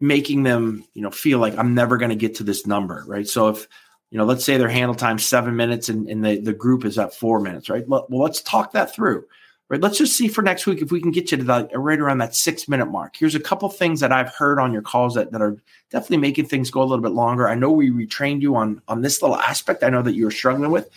making 0.00 0.44
them, 0.44 0.84
you 0.94 1.02
know, 1.02 1.10
feel 1.10 1.40
like 1.40 1.58
I'm 1.58 1.74
never 1.74 1.98
going 1.98 2.10
to 2.10 2.16
get 2.16 2.36
to 2.36 2.44
this 2.44 2.66
number, 2.66 3.04
right? 3.06 3.26
So 3.26 3.48
if 3.48 3.66
you 4.10 4.16
know, 4.16 4.24
let's 4.24 4.44
say 4.44 4.56
their 4.56 4.70
handle 4.70 4.94
time 4.94 5.18
seven 5.18 5.56
minutes 5.56 5.90
and, 5.90 6.08
and 6.08 6.24
the, 6.24 6.40
the 6.40 6.54
group 6.54 6.86
is 6.86 6.98
at 6.98 7.14
four 7.14 7.40
minutes, 7.40 7.68
right? 7.68 7.86
Well, 7.86 8.06
let's 8.08 8.40
talk 8.40 8.72
that 8.72 8.94
through. 8.94 9.26
right? 9.68 9.80
Let's 9.80 9.98
just 9.98 10.16
see 10.16 10.28
for 10.28 10.42
next 10.42 10.66
week 10.66 10.80
if 10.80 10.90
we 10.90 11.00
can 11.00 11.10
get 11.10 11.30
you 11.30 11.38
to 11.38 11.44
the 11.44 11.68
right 11.74 11.98
around 11.98 12.18
that 12.18 12.34
six 12.34 12.68
minute 12.68 12.86
mark. 12.86 13.16
Here's 13.16 13.34
a 13.34 13.40
couple 13.40 13.68
things 13.68 14.00
that 14.00 14.12
I've 14.12 14.34
heard 14.34 14.58
on 14.58 14.72
your 14.72 14.82
calls 14.82 15.14
that, 15.14 15.32
that 15.32 15.42
are 15.42 15.56
definitely 15.90 16.18
making 16.18 16.46
things 16.46 16.70
go 16.70 16.82
a 16.82 16.84
little 16.84 17.02
bit 17.02 17.12
longer. 17.12 17.48
I 17.48 17.54
know 17.54 17.70
we 17.70 17.90
retrained 17.90 18.40
you 18.40 18.56
on 18.56 18.80
on 18.88 19.02
this 19.02 19.20
little 19.22 19.36
aspect. 19.36 19.82
I 19.82 19.90
know 19.90 20.02
that 20.02 20.14
you 20.14 20.24
were 20.24 20.30
struggling 20.30 20.70
with. 20.70 20.88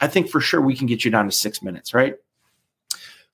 I 0.00 0.06
think 0.06 0.30
for 0.30 0.40
sure 0.40 0.60
we 0.60 0.74
can 0.76 0.86
get 0.86 1.04
you 1.04 1.10
down 1.10 1.26
to 1.26 1.32
six 1.32 1.62
minutes, 1.62 1.92
right? 1.92 2.16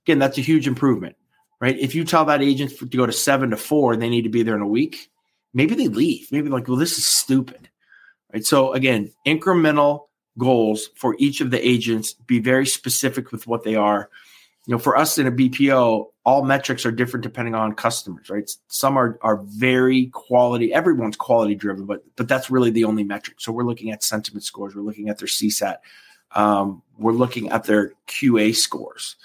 Again, 0.04 0.18
that's 0.18 0.38
a 0.38 0.42
huge 0.42 0.66
improvement, 0.66 1.16
right? 1.60 1.78
If 1.78 1.94
you 1.94 2.04
tell 2.04 2.24
that 2.26 2.42
agent 2.42 2.78
to 2.78 2.86
go 2.86 3.06
to 3.06 3.12
seven 3.12 3.50
to 3.50 3.56
four 3.56 3.92
and 3.92 4.00
they 4.00 4.08
need 4.08 4.22
to 4.22 4.30
be 4.30 4.42
there 4.42 4.56
in 4.56 4.62
a 4.62 4.66
week, 4.66 5.10
maybe 5.52 5.74
they 5.74 5.88
leave. 5.88 6.30
Maybe 6.32 6.48
like, 6.48 6.68
well, 6.68 6.76
this 6.76 6.98
is 6.98 7.06
stupid, 7.06 7.68
right? 8.32 8.44
So 8.44 8.72
again, 8.72 9.12
incremental 9.26 10.06
goals 10.38 10.90
for 10.96 11.16
each 11.18 11.40
of 11.40 11.50
the 11.50 11.66
agents. 11.66 12.14
Be 12.14 12.38
very 12.38 12.66
specific 12.66 13.32
with 13.32 13.46
what 13.46 13.64
they 13.64 13.76
are 13.76 14.08
you 14.66 14.72
know, 14.72 14.78
for 14.78 14.96
us 14.96 15.18
in 15.18 15.26
a 15.26 15.32
BPO, 15.32 16.06
all 16.24 16.44
metrics 16.44 16.84
are 16.84 16.92
different 16.92 17.24
depending 17.24 17.54
on 17.54 17.74
customers, 17.74 18.28
right? 18.28 18.48
Some 18.68 18.96
are 18.96 19.18
are 19.22 19.38
very 19.44 20.06
quality. 20.12 20.72
Everyone's 20.72 21.16
quality 21.16 21.54
driven, 21.54 21.86
but 21.86 22.04
but 22.16 22.28
that's 22.28 22.50
really 22.50 22.70
the 22.70 22.84
only 22.84 23.02
metric. 23.02 23.38
So 23.40 23.52
we're 23.52 23.64
looking 23.64 23.90
at 23.90 24.04
sentiment 24.04 24.44
scores. 24.44 24.74
We're 24.74 24.82
looking 24.82 25.08
at 25.08 25.18
their 25.18 25.28
CSAT. 25.28 25.78
Um, 26.32 26.82
we're 26.98 27.12
looking 27.12 27.50
at 27.50 27.64
their 27.64 27.94
QA 28.06 28.54
scores. 28.54 29.16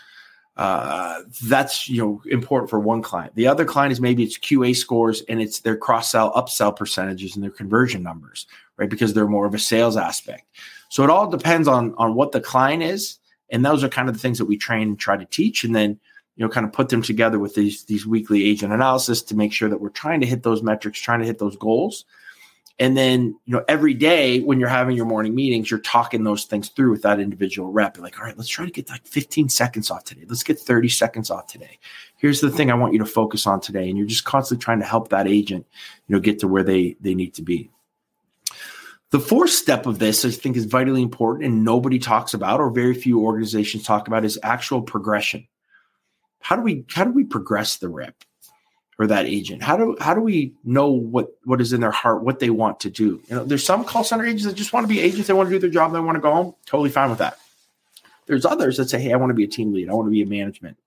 Uh, 0.57 1.21
that's 1.43 1.89
you 1.89 2.01
know 2.01 2.21
important 2.27 2.69
for 2.69 2.79
one 2.79 3.01
client. 3.01 3.35
The 3.35 3.47
other 3.47 3.65
client 3.65 3.91
is 3.91 3.99
maybe 3.99 4.23
it's 4.23 4.37
QA 4.37 4.75
scores 4.75 5.21
and 5.27 5.41
it's 5.41 5.59
their 5.59 5.75
cross 5.75 6.11
sell, 6.11 6.31
upsell 6.33 6.75
percentages 6.75 7.35
and 7.35 7.43
their 7.43 7.51
conversion 7.51 8.01
numbers, 8.01 8.47
right? 8.77 8.89
Because 8.89 9.13
they're 9.13 9.27
more 9.27 9.45
of 9.45 9.53
a 9.53 9.59
sales 9.59 9.97
aspect. 9.97 10.43
So 10.89 11.03
it 11.03 11.09
all 11.09 11.29
depends 11.29 11.67
on 11.67 11.93
on 11.97 12.15
what 12.15 12.31
the 12.31 12.39
client 12.39 12.83
is 12.83 13.19
and 13.49 13.65
those 13.65 13.83
are 13.83 13.89
kind 13.89 14.09
of 14.09 14.15
the 14.15 14.21
things 14.21 14.37
that 14.37 14.45
we 14.45 14.57
train 14.57 14.89
and 14.89 14.99
try 14.99 15.17
to 15.17 15.25
teach, 15.25 15.63
and 15.63 15.75
then 15.75 15.99
you 16.35 16.45
know 16.45 16.49
kind 16.49 16.65
of 16.65 16.73
put 16.73 16.89
them 16.89 17.01
together 17.01 17.39
with 17.39 17.55
these 17.55 17.83
these 17.85 18.05
weekly 18.05 18.45
agent 18.45 18.73
analysis 18.73 19.21
to 19.23 19.35
make 19.35 19.53
sure 19.53 19.69
that 19.69 19.79
we're 19.79 19.89
trying 19.89 20.21
to 20.21 20.27
hit 20.27 20.43
those 20.43 20.63
metrics, 20.63 20.99
trying 20.99 21.19
to 21.19 21.25
hit 21.25 21.39
those 21.39 21.57
goals. 21.57 22.05
And 22.77 22.97
then, 22.97 23.39
you 23.45 23.53
know, 23.53 23.63
every 23.69 23.93
day 23.93 24.41
when 24.41 24.59
you're 24.59 24.67
having 24.67 24.97
your 24.97 25.05
morning 25.05 25.33
meetings, 25.33 25.71
you're 25.71 25.79
talking 25.79 26.25
those 26.25 26.43
things 26.43 26.67
through 26.69 26.91
with 26.91 27.03
that 27.03 27.21
individual 27.21 27.71
rep. 27.71 27.95
You're 27.95 28.03
like, 28.03 28.19
all 28.19 28.25
right, 28.25 28.37
let's 28.37 28.49
try 28.49 28.65
to 28.65 28.71
get 28.71 28.89
like 28.89 29.07
15 29.07 29.47
seconds 29.47 29.89
off 29.89 30.03
today. 30.03 30.25
Let's 30.27 30.43
get 30.43 30.59
30 30.59 30.89
seconds 30.89 31.31
off 31.31 31.47
today. 31.47 31.79
Here's 32.17 32.41
the 32.41 32.51
thing 32.51 32.69
I 32.69 32.75
want 32.75 32.91
you 32.91 32.99
to 32.99 33.05
focus 33.05 33.47
on 33.47 33.61
today. 33.61 33.87
And 33.87 33.97
you're 33.97 34.07
just 34.07 34.25
constantly 34.25 34.63
trying 34.63 34.79
to 34.79 34.85
help 34.85 35.09
that 35.09 35.27
agent, 35.27 35.65
you 36.07 36.15
know, 36.15 36.19
get 36.19 36.39
to 36.39 36.49
where 36.49 36.63
they 36.63 36.97
they 36.99 37.15
need 37.15 37.33
to 37.35 37.41
be. 37.41 37.69
The 39.11 39.19
fourth 39.21 39.51
step 39.51 39.85
of 39.85 39.99
this, 39.99 40.25
I 40.25 40.31
think, 40.31 40.57
is 40.57 40.65
vitally 40.65 41.01
important 41.01 41.45
and 41.45 41.63
nobody 41.63 41.99
talks 41.99 42.33
about, 42.33 42.59
or 42.59 42.69
very 42.69 42.93
few 42.93 43.21
organizations 43.21 43.83
talk 43.83 44.09
about, 44.09 44.25
is 44.25 44.37
actual 44.43 44.81
progression. 44.81 45.47
How 46.41 46.57
do 46.57 46.61
we 46.61 46.83
how 46.93 47.05
do 47.05 47.11
we 47.11 47.23
progress 47.23 47.77
the 47.77 47.87
rep 47.87 48.15
or 48.97 49.07
that 49.07 49.25
agent? 49.25 49.61
How 49.61 49.77
do 49.77 49.97
how 49.99 50.13
do 50.13 50.21
we 50.21 50.53
know 50.63 50.89
what 50.89 51.29
what 51.43 51.61
is 51.61 51.73
in 51.73 51.81
their 51.81 51.91
heart, 51.91 52.23
what 52.23 52.39
they 52.39 52.49
want 52.49 52.79
to 52.81 52.89
do? 52.89 53.21
You 53.27 53.35
know, 53.35 53.45
there's 53.45 53.65
some 53.65 53.83
call 53.83 54.03
center 54.03 54.25
agents 54.25 54.45
that 54.45 54.55
just 54.55 54.73
want 54.73 54.85
to 54.85 54.93
be 54.93 55.01
agents, 55.01 55.27
they 55.27 55.33
want 55.33 55.49
to 55.49 55.55
do 55.55 55.59
their 55.59 55.69
job, 55.69 55.93
they 55.93 55.99
want 55.99 56.15
to 56.15 56.21
go 56.21 56.33
home. 56.33 56.55
Totally 56.65 56.89
fine 56.89 57.09
with 57.09 57.19
that. 57.19 57.37
There's 58.25 58.45
others 58.45 58.77
that 58.77 58.89
say, 58.89 58.99
hey, 58.99 59.13
I 59.13 59.17
want 59.17 59.29
to 59.29 59.35
be 59.35 59.43
a 59.43 59.47
team 59.47 59.73
lead, 59.73 59.89
I 59.89 59.93
want 59.93 60.07
to 60.07 60.11
be 60.11 60.21
a 60.21 60.25
management. 60.25 60.77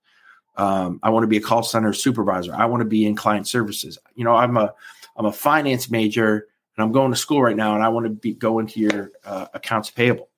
Um, 0.57 0.99
I 1.01 1.09
want 1.09 1.23
to 1.23 1.27
be 1.27 1.37
a 1.37 1.41
call 1.41 1.63
center 1.63 1.93
supervisor. 1.93 2.53
I 2.53 2.65
want 2.65 2.81
to 2.81 2.85
be 2.85 3.05
in 3.05 3.15
client 3.15 3.47
services. 3.47 3.97
You 4.15 4.25
know, 4.25 4.35
I'm 4.35 4.57
a 4.57 4.73
I'm 5.15 5.25
a 5.25 5.31
finance 5.31 5.89
major 5.89 6.47
and 6.75 6.83
I'm 6.83 6.91
going 6.91 7.11
to 7.11 7.17
school 7.17 7.41
right 7.41 7.55
now 7.55 7.75
and 7.75 7.83
I 7.83 7.89
want 7.89 8.05
to 8.05 8.09
be 8.09 8.33
go 8.33 8.59
into 8.59 8.79
your 8.79 9.11
uh, 9.23 9.47
accounts 9.53 9.89
payable, 9.89 10.29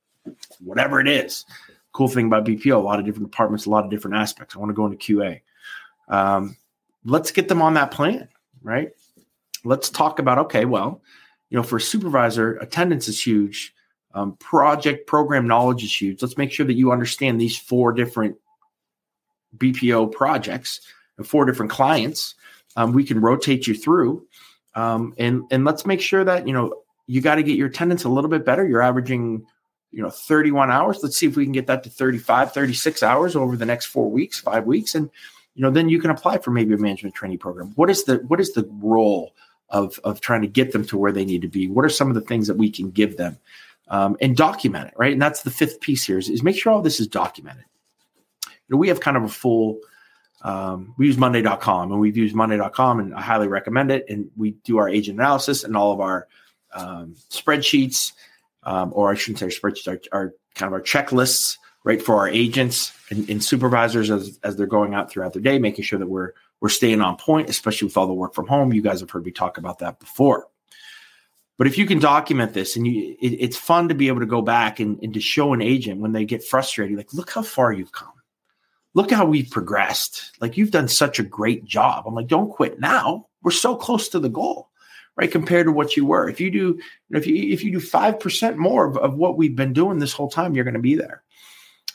whatever 0.59 0.99
it 0.99 1.07
is. 1.07 1.45
Cool 1.93 2.07
thing 2.07 2.27
about 2.27 2.45
BPO, 2.45 2.75
a 2.75 2.77
lot 2.77 2.99
of 2.99 3.05
different 3.05 3.31
departments, 3.31 3.65
a 3.65 3.69
lot 3.69 3.83
of 3.83 3.89
different 3.89 4.15
aspects. 4.15 4.55
I 4.55 4.59
want 4.59 4.69
to 4.69 4.73
go 4.73 4.85
into 4.85 4.97
QA. 4.97 5.41
Um, 6.07 6.55
let's 7.05 7.31
get 7.31 7.47
them 7.47 7.61
on 7.61 7.73
that 7.75 7.91
plan, 7.91 8.27
right? 8.61 8.89
Let's 9.63 9.89
talk 9.89 10.19
about 10.19 10.37
okay, 10.39 10.65
well, 10.65 11.01
you 11.49 11.57
know, 11.57 11.63
for 11.63 11.77
a 11.77 11.81
supervisor, 11.81 12.55
attendance 12.57 13.07
is 13.07 13.25
huge. 13.25 13.73
Um, 14.13 14.35
project 14.37 15.07
program 15.07 15.47
knowledge 15.47 15.83
is 15.83 16.01
huge. 16.01 16.21
Let's 16.21 16.37
make 16.37 16.51
sure 16.51 16.65
that 16.65 16.73
you 16.73 16.91
understand 16.91 17.39
these 17.39 17.57
four 17.57 17.93
different 17.93 18.35
BPO 19.57 20.11
projects 20.11 20.81
and 21.17 21.25
four 21.25 21.45
different 21.45 21.71
clients. 21.71 22.35
Um, 22.75 22.93
we 22.93 23.03
can 23.03 23.21
rotate 23.21 23.67
you 23.67 23.73
through 23.73 24.25
um, 24.75 25.13
and 25.17 25.43
and 25.51 25.65
let's 25.65 25.85
make 25.85 26.01
sure 26.01 26.23
that 26.23 26.47
you 26.47 26.53
know 26.53 26.73
you 27.07 27.21
got 27.21 27.35
to 27.35 27.43
get 27.43 27.57
your 27.57 27.67
attendance 27.67 28.03
a 28.03 28.09
little 28.09 28.29
bit 28.29 28.45
better. 28.45 28.65
You're 28.65 28.81
averaging 28.81 29.45
you 29.91 30.01
know 30.01 30.09
31 30.09 30.71
hours. 30.71 30.99
Let's 31.03 31.17
see 31.17 31.27
if 31.27 31.35
we 31.35 31.43
can 31.43 31.51
get 31.51 31.67
that 31.67 31.83
to 31.83 31.89
35, 31.89 32.53
36 32.53 33.03
hours 33.03 33.35
over 33.35 33.57
the 33.57 33.65
next 33.65 33.87
four 33.87 34.09
weeks, 34.09 34.39
five 34.39 34.65
weeks, 34.65 34.95
and 34.95 35.09
you 35.55 35.61
know 35.61 35.71
then 35.71 35.89
you 35.89 35.99
can 35.99 36.11
apply 36.11 36.37
for 36.37 36.51
maybe 36.51 36.73
a 36.73 36.77
management 36.77 37.15
training 37.15 37.39
program. 37.39 37.71
What 37.75 37.89
is 37.89 38.03
the 38.03 38.17
what 38.27 38.39
is 38.39 38.53
the 38.53 38.67
role 38.71 39.33
of 39.69 39.99
of 40.03 40.21
trying 40.21 40.41
to 40.41 40.47
get 40.47 40.71
them 40.71 40.85
to 40.87 40.97
where 40.97 41.11
they 41.11 41.25
need 41.25 41.41
to 41.41 41.47
be? 41.47 41.67
What 41.67 41.85
are 41.85 41.89
some 41.89 42.09
of 42.09 42.15
the 42.15 42.21
things 42.21 42.47
that 42.47 42.57
we 42.57 42.69
can 42.69 42.91
give 42.91 43.17
them? 43.17 43.37
Um, 43.87 44.15
and 44.21 44.37
document 44.37 44.87
it, 44.87 44.93
right? 44.95 45.11
And 45.11 45.21
that's 45.21 45.41
the 45.41 45.51
fifth 45.51 45.81
piece 45.81 46.05
here 46.05 46.17
is, 46.17 46.29
is 46.29 46.43
make 46.43 46.55
sure 46.55 46.71
all 46.71 46.81
this 46.81 47.01
is 47.01 47.07
documented. 47.07 47.65
You 48.45 48.51
know, 48.69 48.77
we 48.77 48.87
have 48.87 49.01
kind 49.01 49.17
of 49.17 49.23
a 49.23 49.27
full 49.27 49.81
um, 50.43 50.93
we 50.97 51.07
use 51.07 51.17
monday.com 51.17 51.91
and 51.91 52.01
we've 52.01 52.17
used 52.17 52.35
monday.com 52.35 52.99
and 52.99 53.13
I 53.13 53.21
highly 53.21 53.47
recommend 53.47 53.91
it. 53.91 54.05
And 54.09 54.31
we 54.35 54.51
do 54.63 54.77
our 54.77 54.89
agent 54.89 55.19
analysis 55.19 55.63
and 55.63 55.77
all 55.77 55.93
of 55.93 55.99
our 55.99 56.27
um, 56.73 57.15
spreadsheets, 57.29 58.13
um, 58.63 58.91
or 58.95 59.11
I 59.11 59.15
shouldn't 59.15 59.39
say 59.39 59.47
spreadsheets, 59.47 59.87
our, 59.87 59.99
our, 60.11 60.33
kind 60.55 60.67
of 60.67 60.73
our 60.73 60.81
checklists, 60.81 61.57
right, 61.83 62.01
for 62.01 62.17
our 62.17 62.27
agents 62.27 62.93
and, 63.09 63.29
and, 63.29 63.43
supervisors 63.43 64.11
as, 64.11 64.39
as 64.43 64.55
they're 64.55 64.67
going 64.67 64.93
out 64.93 65.09
throughout 65.09 65.33
their 65.33 65.41
day, 65.41 65.57
making 65.59 65.83
sure 65.83 65.99
that 65.99 66.07
we're 66.07 66.33
we're 66.59 66.69
staying 66.69 67.01
on 67.01 67.17
point, 67.17 67.49
especially 67.49 67.87
with 67.87 67.97
all 67.97 68.05
the 68.05 68.13
work 68.13 68.35
from 68.35 68.47
home. 68.47 68.71
You 68.71 68.83
guys 68.83 68.99
have 68.99 69.09
heard 69.09 69.25
me 69.25 69.31
talk 69.31 69.57
about 69.57 69.79
that 69.79 69.99
before. 69.99 70.47
But 71.57 71.65
if 71.65 71.77
you 71.77 71.87
can 71.87 71.99
document 71.99 72.53
this 72.53 72.75
and 72.75 72.85
you, 72.85 73.15
it, 73.19 73.29
it's 73.29 73.57
fun 73.57 73.89
to 73.89 73.95
be 73.95 74.09
able 74.09 74.19
to 74.19 74.27
go 74.27 74.43
back 74.43 74.79
and, 74.79 74.99
and 75.01 75.13
to 75.15 75.19
show 75.19 75.53
an 75.53 75.61
agent 75.61 76.01
when 76.01 76.11
they 76.11 76.23
get 76.23 76.43
frustrated, 76.43 76.97
like, 76.97 77.13
look 77.13 77.31
how 77.31 77.41
far 77.41 77.73
you've 77.73 77.91
come 77.91 78.13
look 78.93 79.11
how 79.11 79.25
we've 79.25 79.49
progressed. 79.49 80.31
Like 80.41 80.57
you've 80.57 80.71
done 80.71 80.87
such 80.87 81.19
a 81.19 81.23
great 81.23 81.65
job. 81.65 82.05
I'm 82.07 82.15
like, 82.15 82.27
don't 82.27 82.51
quit 82.51 82.79
now. 82.79 83.27
We're 83.43 83.51
so 83.51 83.75
close 83.75 84.09
to 84.09 84.19
the 84.19 84.29
goal, 84.29 84.69
right? 85.15 85.31
Compared 85.31 85.67
to 85.67 85.71
what 85.71 85.97
you 85.97 86.05
were. 86.05 86.29
If 86.29 86.39
you 86.39 86.51
do, 86.51 86.79
if 87.11 87.25
you 87.25 87.51
if 87.51 87.63
you 87.63 87.71
do 87.71 87.79
five 87.79 88.19
percent 88.19 88.57
more 88.57 88.87
of, 88.87 88.97
of, 88.97 89.15
what 89.15 89.37
we've 89.37 89.55
been 89.55 89.73
doing 89.73 89.99
this 89.99 90.13
whole 90.13 90.29
time, 90.29 90.53
you're 90.53 90.63
going 90.63 90.75
to 90.75 90.79
be 90.79 90.95
there. 90.95 91.23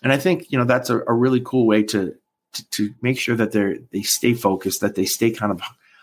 And 0.07 0.13
I 0.13 0.19
think 0.19 0.53
you 0.53 0.57
know 0.57 0.65
that's 0.65 0.89
a, 0.89 1.01
a 1.09 1.13
really 1.13 1.41
cool 1.45 1.67
way 1.67 1.83
to, 1.83 2.15
to 2.53 2.71
to 2.71 2.95
make 3.03 3.19
sure 3.19 3.35
that 3.35 3.51
they're 3.51 3.79
they 3.91 4.03
stay 4.03 4.35
focused, 4.35 4.81
that 4.81 4.95
they 4.95 5.05
stay 5.05 5.33
kind 5.33 5.51
of 5.51 5.61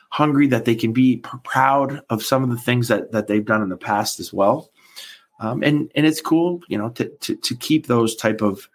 hungry, 0.10 0.48
that 0.48 0.66
they 0.66 0.76
can 0.76 0.92
be 0.92 1.24
proud 1.46 2.02
of 2.10 2.22
some 2.22 2.44
of 2.44 2.50
the 2.50 2.58
things 2.58 2.90
that 2.90 3.14
that 3.14 3.28
they've 3.28 3.46
done 3.46 3.62
in 3.62 3.70
the 3.70 3.78
past 3.78 4.20
as 4.20 4.34
well. 4.34 4.70
Um, 5.40 5.64
and 5.64 5.90
and 5.96 6.06
it's 6.06 6.20
cool, 6.20 6.60
you 6.68 6.78
know, 6.78 6.90
to 6.90 7.08
to 7.22 7.38
to 7.38 7.56
keep 7.56 7.88
those 7.88 8.14
type 8.18 8.42
of 8.42 8.68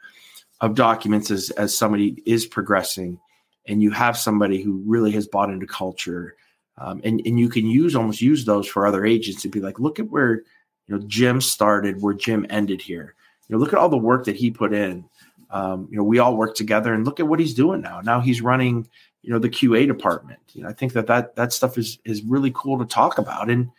of 0.62 0.74
documents 0.74 1.30
as 1.30 1.50
as 1.50 1.76
somebody 1.76 2.22
is 2.24 2.46
progressing 2.46 3.20
and 3.66 3.82
you 3.82 3.90
have 3.90 4.16
somebody 4.16 4.62
who 4.62 4.82
really 4.86 5.10
has 5.10 5.28
bought 5.28 5.50
into 5.50 5.66
culture 5.66 6.36
um, 6.78 7.02
and 7.04 7.20
and 7.26 7.38
you 7.38 7.50
can 7.50 7.66
use 7.66 7.94
almost 7.94 8.22
use 8.22 8.46
those 8.46 8.66
for 8.66 8.86
other 8.86 9.04
agents 9.04 9.42
to 9.42 9.50
be 9.50 9.60
like 9.60 9.78
look 9.78 9.98
at 9.98 10.08
where 10.08 10.36
you 10.86 10.96
know 10.96 11.02
jim 11.06 11.40
started 11.40 12.02
where 12.02 12.14
jim 12.14 12.46
ended 12.50 12.80
here 12.80 13.14
you 13.48 13.54
know 13.54 13.60
look 13.60 13.72
at 13.72 13.78
all 13.78 13.88
the 13.88 13.96
work 13.96 14.24
that 14.24 14.36
he 14.36 14.50
put 14.50 14.72
in 14.72 15.04
um, 15.50 15.88
you 15.90 15.96
know 15.96 16.04
we 16.04 16.18
all 16.18 16.36
work 16.36 16.54
together 16.54 16.92
and 16.92 17.04
look 17.04 17.20
at 17.20 17.28
what 17.28 17.40
he's 17.40 17.54
doing 17.54 17.80
now. 17.80 18.00
Now 18.00 18.20
he's 18.20 18.40
running 18.40 18.88
you 19.22 19.32
know 19.32 19.38
the 19.38 19.48
qa 19.48 19.86
department. 19.86 20.40
You 20.52 20.62
know 20.62 20.68
i 20.68 20.72
think 20.72 20.92
that 20.92 21.06
that 21.06 21.36
that 21.36 21.52
stuff 21.52 21.78
is 21.78 21.98
is 22.04 22.22
really 22.22 22.52
cool 22.54 22.78
to 22.78 22.84
talk 22.84 23.18
about. 23.18 23.50
And 23.50 23.70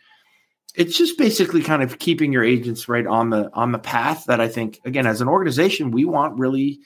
it's 0.74 0.96
just 0.96 1.18
basically 1.18 1.62
kind 1.62 1.82
of 1.82 1.98
keeping 1.98 2.32
your 2.32 2.44
agents 2.44 2.88
right 2.88 3.06
on 3.06 3.30
the 3.30 3.50
on 3.54 3.72
the 3.72 3.78
path 3.78 4.26
that 4.26 4.40
I 4.40 4.48
think 4.48 4.80
again 4.84 5.06
as 5.06 5.20
an 5.20 5.28
organization 5.28 5.90
we 5.90 6.04
want 6.04 6.38
really 6.38 6.80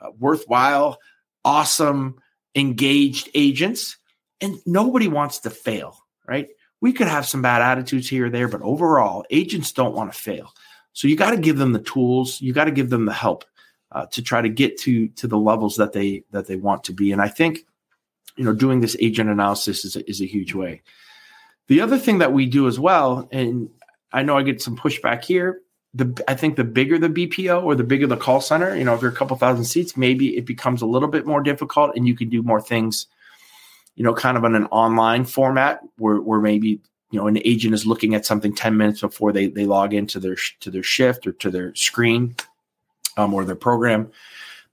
uh, 0.00 0.10
worthwhile, 0.18 0.98
awesome, 1.44 2.16
engaged 2.54 3.30
agents, 3.34 3.96
and 4.40 4.58
nobody 4.66 5.08
wants 5.08 5.40
to 5.40 5.50
fail, 5.50 5.98
right? 6.26 6.48
We 6.80 6.92
could 6.92 7.08
have 7.08 7.26
some 7.26 7.42
bad 7.42 7.62
attitudes 7.62 8.08
here 8.08 8.26
or 8.26 8.30
there, 8.30 8.48
but 8.48 8.62
overall, 8.62 9.24
agents 9.30 9.72
don't 9.72 9.94
want 9.94 10.12
to 10.12 10.18
fail. 10.18 10.52
So 10.92 11.08
you 11.08 11.16
got 11.16 11.30
to 11.30 11.36
give 11.36 11.56
them 11.58 11.72
the 11.72 11.80
tools, 11.80 12.40
you 12.40 12.52
got 12.52 12.64
to 12.64 12.70
give 12.70 12.90
them 12.90 13.06
the 13.06 13.12
help 13.12 13.44
uh, 13.92 14.06
to 14.06 14.22
try 14.22 14.40
to 14.40 14.48
get 14.48 14.78
to 14.78 15.08
to 15.08 15.26
the 15.26 15.38
levels 15.38 15.76
that 15.76 15.92
they 15.92 16.24
that 16.30 16.46
they 16.46 16.56
want 16.56 16.84
to 16.84 16.92
be. 16.92 17.12
And 17.12 17.22
I 17.22 17.28
think 17.28 17.60
you 18.36 18.44
know 18.44 18.52
doing 18.52 18.80
this 18.80 18.96
agent 19.00 19.30
analysis 19.30 19.84
is 19.84 19.96
a, 19.96 20.08
is 20.08 20.20
a 20.20 20.26
huge 20.26 20.54
way. 20.54 20.82
The 21.68 21.80
other 21.80 21.98
thing 21.98 22.18
that 22.18 22.32
we 22.32 22.46
do 22.46 22.68
as 22.68 22.78
well, 22.78 23.28
and 23.32 23.70
I 24.12 24.22
know 24.22 24.36
I 24.36 24.42
get 24.42 24.62
some 24.62 24.76
pushback 24.76 25.24
here. 25.24 25.60
The 25.94 26.22
I 26.28 26.34
think 26.34 26.56
the 26.56 26.64
bigger 26.64 26.98
the 26.98 27.08
BPO 27.08 27.62
or 27.62 27.74
the 27.74 27.84
bigger 27.84 28.06
the 28.06 28.16
call 28.16 28.40
center, 28.40 28.76
you 28.76 28.84
know, 28.84 28.94
if 28.94 29.02
you're 29.02 29.10
a 29.10 29.14
couple 29.14 29.36
thousand 29.36 29.64
seats, 29.64 29.96
maybe 29.96 30.36
it 30.36 30.46
becomes 30.46 30.82
a 30.82 30.86
little 30.86 31.08
bit 31.08 31.26
more 31.26 31.42
difficult, 31.42 31.96
and 31.96 32.06
you 32.06 32.14
can 32.14 32.28
do 32.28 32.42
more 32.42 32.60
things, 32.60 33.06
you 33.94 34.04
know, 34.04 34.14
kind 34.14 34.36
of 34.36 34.44
on 34.44 34.54
an 34.54 34.66
online 34.66 35.24
format 35.24 35.80
where 35.96 36.20
where 36.20 36.40
maybe 36.40 36.80
you 37.10 37.18
know 37.18 37.26
an 37.26 37.38
agent 37.44 37.72
is 37.72 37.86
looking 37.86 38.14
at 38.14 38.26
something 38.26 38.54
10 38.54 38.76
minutes 38.76 39.00
before 39.00 39.32
they 39.32 39.46
they 39.46 39.64
log 39.64 39.94
into 39.94 40.18
their 40.18 40.36
to 40.60 40.70
their 40.70 40.82
shift 40.82 41.26
or 41.26 41.32
to 41.32 41.50
their 41.50 41.74
screen 41.74 42.34
um, 43.16 43.34
or 43.34 43.44
their 43.44 43.54
program 43.56 44.10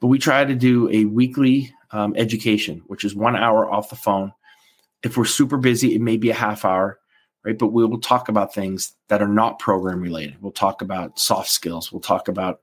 but 0.03 0.07
we 0.07 0.19
try 0.19 0.43
to 0.43 0.53
do 0.53 0.89
a 0.89 1.05
weekly 1.05 1.73
um, 1.91 2.13
education, 2.17 2.81
which 2.87 3.05
is 3.05 3.15
one 3.15 3.37
hour 3.37 3.71
off 3.71 3.89
the 3.89 3.95
phone. 3.95 4.33
If 5.01 5.15
we're 5.15 5.23
super 5.23 5.55
busy, 5.55 5.95
it 5.95 6.01
may 6.01 6.17
be 6.17 6.29
a 6.29 6.33
half 6.33 6.65
hour, 6.65 6.99
right? 7.45 7.57
But 7.57 7.67
we 7.67 7.85
will 7.85 8.01
talk 8.01 8.27
about 8.27 8.53
things 8.53 8.97
that 9.07 9.21
are 9.21 9.29
not 9.29 9.59
program 9.59 10.01
related. 10.01 10.41
We'll 10.41 10.51
talk 10.51 10.81
about 10.81 11.19
soft 11.19 11.51
skills. 11.51 11.89
We'll 11.89 12.01
talk 12.01 12.27
about 12.27 12.59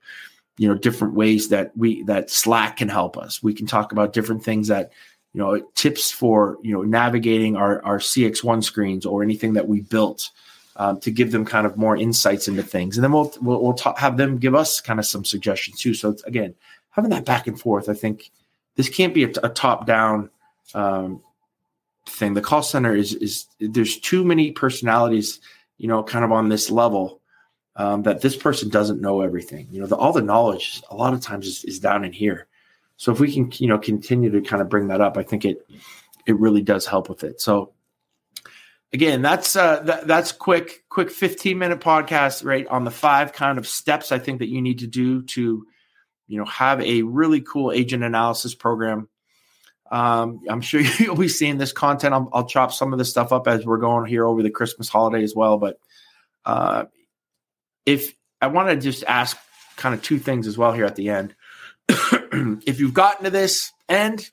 you 0.58 0.68
know 0.68 0.74
different 0.74 1.14
ways 1.14 1.48
that 1.48 1.74
we 1.74 2.02
that 2.02 2.28
Slack 2.28 2.76
can 2.76 2.90
help 2.90 3.16
us. 3.16 3.42
We 3.42 3.54
can 3.54 3.66
talk 3.66 3.90
about 3.90 4.12
different 4.12 4.44
things 4.44 4.68
that 4.68 4.92
you 5.32 5.38
know 5.40 5.62
tips 5.74 6.10
for 6.10 6.58
you 6.62 6.74
know 6.74 6.82
navigating 6.82 7.56
our 7.56 7.82
our 7.86 8.00
CXone 8.00 8.62
screens 8.62 9.06
or 9.06 9.22
anything 9.22 9.54
that 9.54 9.66
we 9.66 9.80
built 9.80 10.30
um, 10.76 11.00
to 11.00 11.10
give 11.10 11.32
them 11.32 11.44
kind 11.44 11.66
of 11.66 11.76
more 11.76 11.96
insights 11.96 12.48
into 12.48 12.62
things, 12.62 12.96
and 12.96 13.04
then 13.04 13.12
we'll 13.12 13.32
we'll, 13.40 13.62
we'll 13.62 13.74
ta- 13.74 13.96
have 13.96 14.16
them 14.16 14.38
give 14.38 14.54
us 14.54 14.80
kind 14.80 14.98
of 14.98 15.06
some 15.06 15.24
suggestions 15.24 15.78
too. 15.80 15.94
So 15.94 16.16
again, 16.24 16.54
having 16.90 17.10
that 17.10 17.24
back 17.24 17.46
and 17.46 17.58
forth, 17.58 17.88
I 17.88 17.94
think 17.94 18.30
this 18.76 18.88
can't 18.88 19.14
be 19.14 19.24
a, 19.24 19.28
top 19.28 19.86
down 19.86 20.30
um, 20.74 21.22
thing. 22.08 22.34
The 22.34 22.40
call 22.40 22.62
center 22.62 22.94
is 22.94 23.14
is 23.14 23.46
there's 23.60 23.98
too 23.98 24.24
many 24.24 24.52
personalities, 24.52 25.40
you 25.78 25.88
know, 25.88 26.02
kind 26.02 26.24
of 26.24 26.32
on 26.32 26.48
this 26.48 26.70
level 26.70 27.20
um, 27.76 28.02
that 28.02 28.20
this 28.20 28.36
person 28.36 28.68
doesn't 28.68 29.00
know 29.00 29.20
everything. 29.20 29.68
You 29.70 29.80
know, 29.80 29.86
the, 29.86 29.96
all 29.96 30.12
the 30.12 30.22
knowledge 30.22 30.82
a 30.90 30.96
lot 30.96 31.14
of 31.14 31.20
times 31.20 31.46
is, 31.46 31.64
is 31.64 31.78
down 31.78 32.04
in 32.04 32.12
here. 32.12 32.46
So 32.96 33.12
if 33.12 33.20
we 33.20 33.32
can, 33.32 33.50
you 33.54 33.66
know, 33.66 33.78
continue 33.78 34.30
to 34.30 34.42
kind 34.42 34.60
of 34.60 34.68
bring 34.68 34.88
that 34.88 35.00
up, 35.00 35.16
I 35.16 35.22
think 35.22 35.44
it 35.44 35.68
it 36.26 36.38
really 36.38 36.62
does 36.62 36.86
help 36.86 37.08
with 37.08 37.24
it. 37.24 37.40
So 37.40 37.72
again, 38.92 39.22
that's 39.22 39.56
uh, 39.56 39.80
that, 39.80 40.06
that's 40.06 40.32
quick, 40.32 40.84
quick 40.88 41.10
fifteen 41.10 41.58
minute 41.58 41.80
podcast, 41.80 42.44
right? 42.44 42.66
On 42.66 42.84
the 42.84 42.90
five 42.90 43.32
kind 43.32 43.58
of 43.58 43.66
steps 43.66 44.12
I 44.12 44.18
think 44.18 44.38
that 44.40 44.48
you 44.48 44.62
need 44.62 44.80
to 44.80 44.86
do 44.86 45.22
to, 45.22 45.66
you 46.28 46.38
know, 46.38 46.44
have 46.46 46.80
a 46.80 47.02
really 47.02 47.40
cool 47.40 47.72
agent 47.72 48.02
analysis 48.02 48.54
program. 48.54 49.08
Um, 49.90 50.42
I'm 50.48 50.60
sure 50.60 50.80
you'll 50.98 51.16
be 51.16 51.28
seeing 51.28 51.58
this 51.58 51.72
content. 51.72 52.14
I'll, 52.14 52.28
I'll, 52.32 52.46
chop 52.46 52.72
some 52.72 52.92
of 52.92 52.98
this 52.98 53.10
stuff 53.10 53.32
up 53.32 53.48
as 53.48 53.66
we're 53.66 53.78
going 53.78 54.06
here 54.06 54.24
over 54.24 54.42
the 54.42 54.50
Christmas 54.50 54.88
holiday 54.88 55.24
as 55.24 55.34
well. 55.34 55.58
But 55.58 55.78
uh, 56.44 56.84
if 57.84 58.14
I 58.40 58.46
want 58.46 58.68
to 58.68 58.76
just 58.76 59.02
ask 59.04 59.36
kind 59.80 59.94
of 59.94 60.02
two 60.02 60.18
things 60.18 60.46
as 60.46 60.56
well 60.56 60.72
here 60.72 60.84
at 60.84 60.94
the 60.94 61.08
end. 61.08 61.34
if 61.88 62.78
you've 62.78 62.94
gotten 62.94 63.24
to 63.24 63.30
this 63.30 63.72
end, 63.88 64.30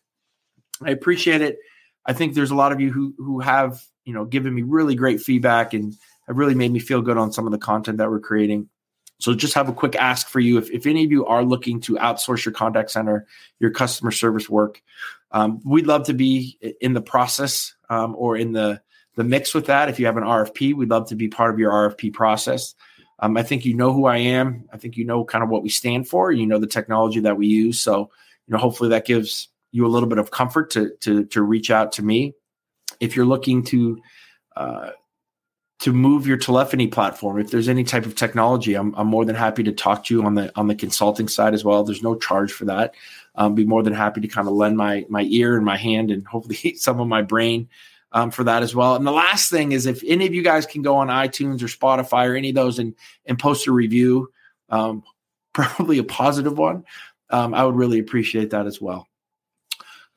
I 0.83 0.91
appreciate 0.91 1.41
it. 1.41 1.57
I 2.05 2.13
think 2.13 2.33
there's 2.33 2.51
a 2.51 2.55
lot 2.55 2.71
of 2.71 2.79
you 2.79 2.91
who 2.91 3.15
who 3.17 3.39
have 3.39 3.81
you 4.07 4.13
know 4.13 4.25
given 4.25 4.55
me 4.55 4.63
really 4.63 4.95
great 4.95 5.21
feedback 5.21 5.73
and 5.73 5.93
it 5.93 6.35
really 6.35 6.55
made 6.55 6.71
me 6.71 6.79
feel 6.79 7.01
good 7.01 7.17
on 7.17 7.31
some 7.31 7.45
of 7.45 7.51
the 7.51 7.57
content 7.57 7.99
that 7.99 8.09
we're 8.09 8.19
creating. 8.19 8.69
So 9.19 9.33
just 9.33 9.53
have 9.55 9.69
a 9.69 9.73
quick 9.73 9.95
ask 9.95 10.27
for 10.27 10.39
you. 10.39 10.57
If, 10.57 10.69
if 10.69 10.85
any 10.85 11.03
of 11.03 11.11
you 11.11 11.25
are 11.25 11.43
looking 11.43 11.81
to 11.81 11.93
outsource 11.95 12.45
your 12.45 12.53
contact 12.53 12.91
center, 12.91 13.25
your 13.59 13.71
customer 13.71 14.11
service 14.11 14.49
work, 14.49 14.81
um, 15.31 15.59
we'd 15.65 15.87
love 15.87 16.05
to 16.05 16.13
be 16.13 16.57
in 16.79 16.93
the 16.93 17.01
process 17.01 17.73
um, 17.89 18.15
or 18.17 18.37
in 18.37 18.51
the 18.53 18.81
the 19.15 19.23
mix 19.23 19.53
with 19.53 19.65
that. 19.65 19.89
If 19.89 19.99
you 19.99 20.05
have 20.05 20.17
an 20.17 20.23
RFP, 20.23 20.75
we'd 20.75 20.89
love 20.89 21.09
to 21.09 21.15
be 21.15 21.27
part 21.27 21.51
of 21.51 21.59
your 21.59 21.71
RFP 21.71 22.13
process. 22.13 22.75
Um, 23.19 23.35
I 23.35 23.41
think 23.41 23.65
you 23.65 23.73
know 23.73 23.91
who 23.91 24.05
I 24.05 24.17
am. 24.17 24.69
I 24.71 24.77
think 24.77 24.95
you 24.95 25.05
know 25.05 25.25
kind 25.25 25.43
of 25.43 25.49
what 25.49 25.63
we 25.63 25.69
stand 25.69 26.07
for. 26.07 26.31
You 26.31 26.45
know 26.45 26.59
the 26.59 26.67
technology 26.67 27.19
that 27.21 27.37
we 27.37 27.47
use. 27.47 27.79
So, 27.79 28.11
you 28.47 28.53
know, 28.53 28.59
hopefully 28.59 28.91
that 28.91 29.05
gives 29.05 29.49
you 29.71 29.85
a 29.85 29.89
little 29.89 30.07
bit 30.07 30.19
of 30.19 30.31
comfort 30.31 30.69
to 30.71 30.91
to 31.01 31.25
to 31.25 31.41
reach 31.41 31.71
out 31.71 31.93
to 31.93 32.03
me. 32.03 32.35
If 32.99 33.15
you're 33.15 33.25
looking 33.25 33.63
to 33.65 34.01
uh, 34.55 34.89
to 35.79 35.93
move 35.93 36.25
your 36.25 36.37
telephony 36.37 36.87
platform, 36.87 37.39
if 37.39 37.51
there's 37.51 37.69
any 37.69 37.83
type 37.83 38.05
of 38.05 38.15
technology, 38.15 38.73
I'm, 38.73 38.95
I'm 38.95 39.07
more 39.07 39.25
than 39.25 39.35
happy 39.35 39.61
to 39.63 39.71
talk 39.71 40.05
to 40.05 40.15
you 40.15 40.23
on 40.23 40.35
the 40.35 40.51
on 40.55 40.67
the 40.67 40.75
consulting 40.75 41.27
side 41.27 41.53
as 41.53 41.63
well. 41.63 41.83
There's 41.83 42.03
no 42.03 42.15
charge 42.15 42.51
for 42.51 42.65
that. 42.65 42.95
Um, 43.35 43.53
be 43.53 43.65
more 43.65 43.83
than 43.83 43.93
happy 43.93 44.21
to 44.21 44.27
kind 44.27 44.47
of 44.47 44.53
lend 44.53 44.77
my 44.77 45.05
my 45.09 45.23
ear 45.23 45.55
and 45.55 45.65
my 45.65 45.77
hand 45.77 46.11
and 46.11 46.25
hopefully 46.27 46.75
some 46.75 46.99
of 46.99 47.07
my 47.07 47.21
brain 47.21 47.69
um, 48.11 48.31
for 48.31 48.43
that 48.45 48.63
as 48.63 48.75
well. 48.75 48.95
And 48.95 49.05
the 49.05 49.11
last 49.11 49.49
thing 49.49 49.71
is 49.71 49.85
if 49.85 50.03
any 50.05 50.25
of 50.25 50.33
you 50.33 50.43
guys 50.43 50.65
can 50.65 50.81
go 50.81 50.97
on 50.97 51.07
iTunes 51.07 51.61
or 51.61 51.67
Spotify 51.67 52.27
or 52.27 52.35
any 52.35 52.49
of 52.49 52.55
those 52.55 52.79
and 52.79 52.95
and 53.25 53.37
post 53.37 53.67
a 53.67 53.71
review, 53.71 54.31
um, 54.69 55.03
probably 55.53 55.99
a 55.99 56.03
positive 56.03 56.57
one, 56.57 56.85
um, 57.29 57.53
I 57.53 57.63
would 57.63 57.75
really 57.75 57.99
appreciate 57.99 58.51
that 58.51 58.67
as 58.67 58.81
well. 58.81 59.06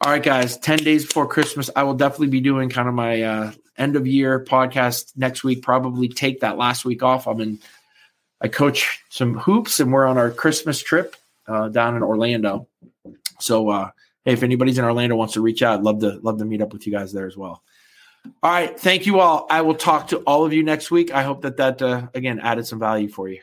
All 0.03 0.11
right, 0.11 0.23
guys, 0.23 0.57
10 0.57 0.79
days 0.79 1.05
before 1.05 1.27
Christmas, 1.27 1.69
I 1.77 1.83
will 1.83 1.93
definitely 1.93 2.29
be 2.29 2.41
doing 2.41 2.71
kind 2.71 2.89
of 2.89 2.95
my 2.95 3.21
uh, 3.21 3.53
end 3.77 3.97
of 3.97 4.07
year 4.07 4.43
podcast 4.43 5.13
next 5.15 5.45
week. 5.45 5.63
Probably 5.63 6.09
take 6.09 6.41
that 6.41 6.57
last 6.57 6.87
week 6.87 7.03
off. 7.03 7.29
I'm 7.29 7.39
in, 7.39 7.59
I 8.41 8.49
coach 8.49 9.05
some 9.11 9.37
hoops 9.37 9.79
and 9.79 9.93
we're 9.93 10.07
on 10.07 10.17
our 10.17 10.31
Christmas 10.31 10.81
trip 10.81 11.17
uh, 11.47 11.69
down 11.69 11.97
in 11.97 12.03
Orlando. 12.03 12.67
So, 13.41 13.69
uh, 13.69 13.91
hey, 14.25 14.33
if 14.33 14.43
anybody's 14.43 14.79
in 14.79 14.87
Orlando 14.87 15.17
wants 15.17 15.35
to 15.35 15.43
reach 15.43 15.63
out, 15.63 15.83
love 15.83 16.01
to 16.01 16.19
love 16.23 16.39
to 16.39 16.47
meet 16.47 16.63
up 16.63 16.73
with 16.73 16.87
you 16.87 16.93
guys 16.95 17.13
there 17.13 17.27
as 17.27 17.37
well. 17.37 17.63
All 18.43 18.51
right. 18.51 18.81
Thank 18.81 19.05
you 19.05 19.21
all. 19.21 19.47
I 19.51 19.61
will 19.61 19.75
talk 19.75 20.09
to 20.09 20.21
all 20.21 20.47
of 20.47 20.55
you 20.55 20.63
next 20.63 20.91
week. 20.91 21.13
I 21.13 21.23
hope 21.23 21.43
that 21.43 21.59
that, 21.59 21.83
uh, 21.83 22.07
again, 22.15 22.41
added 22.41 22.67
some 22.67 22.79
value 22.79 23.11
for 23.11 23.29
you. 23.29 23.43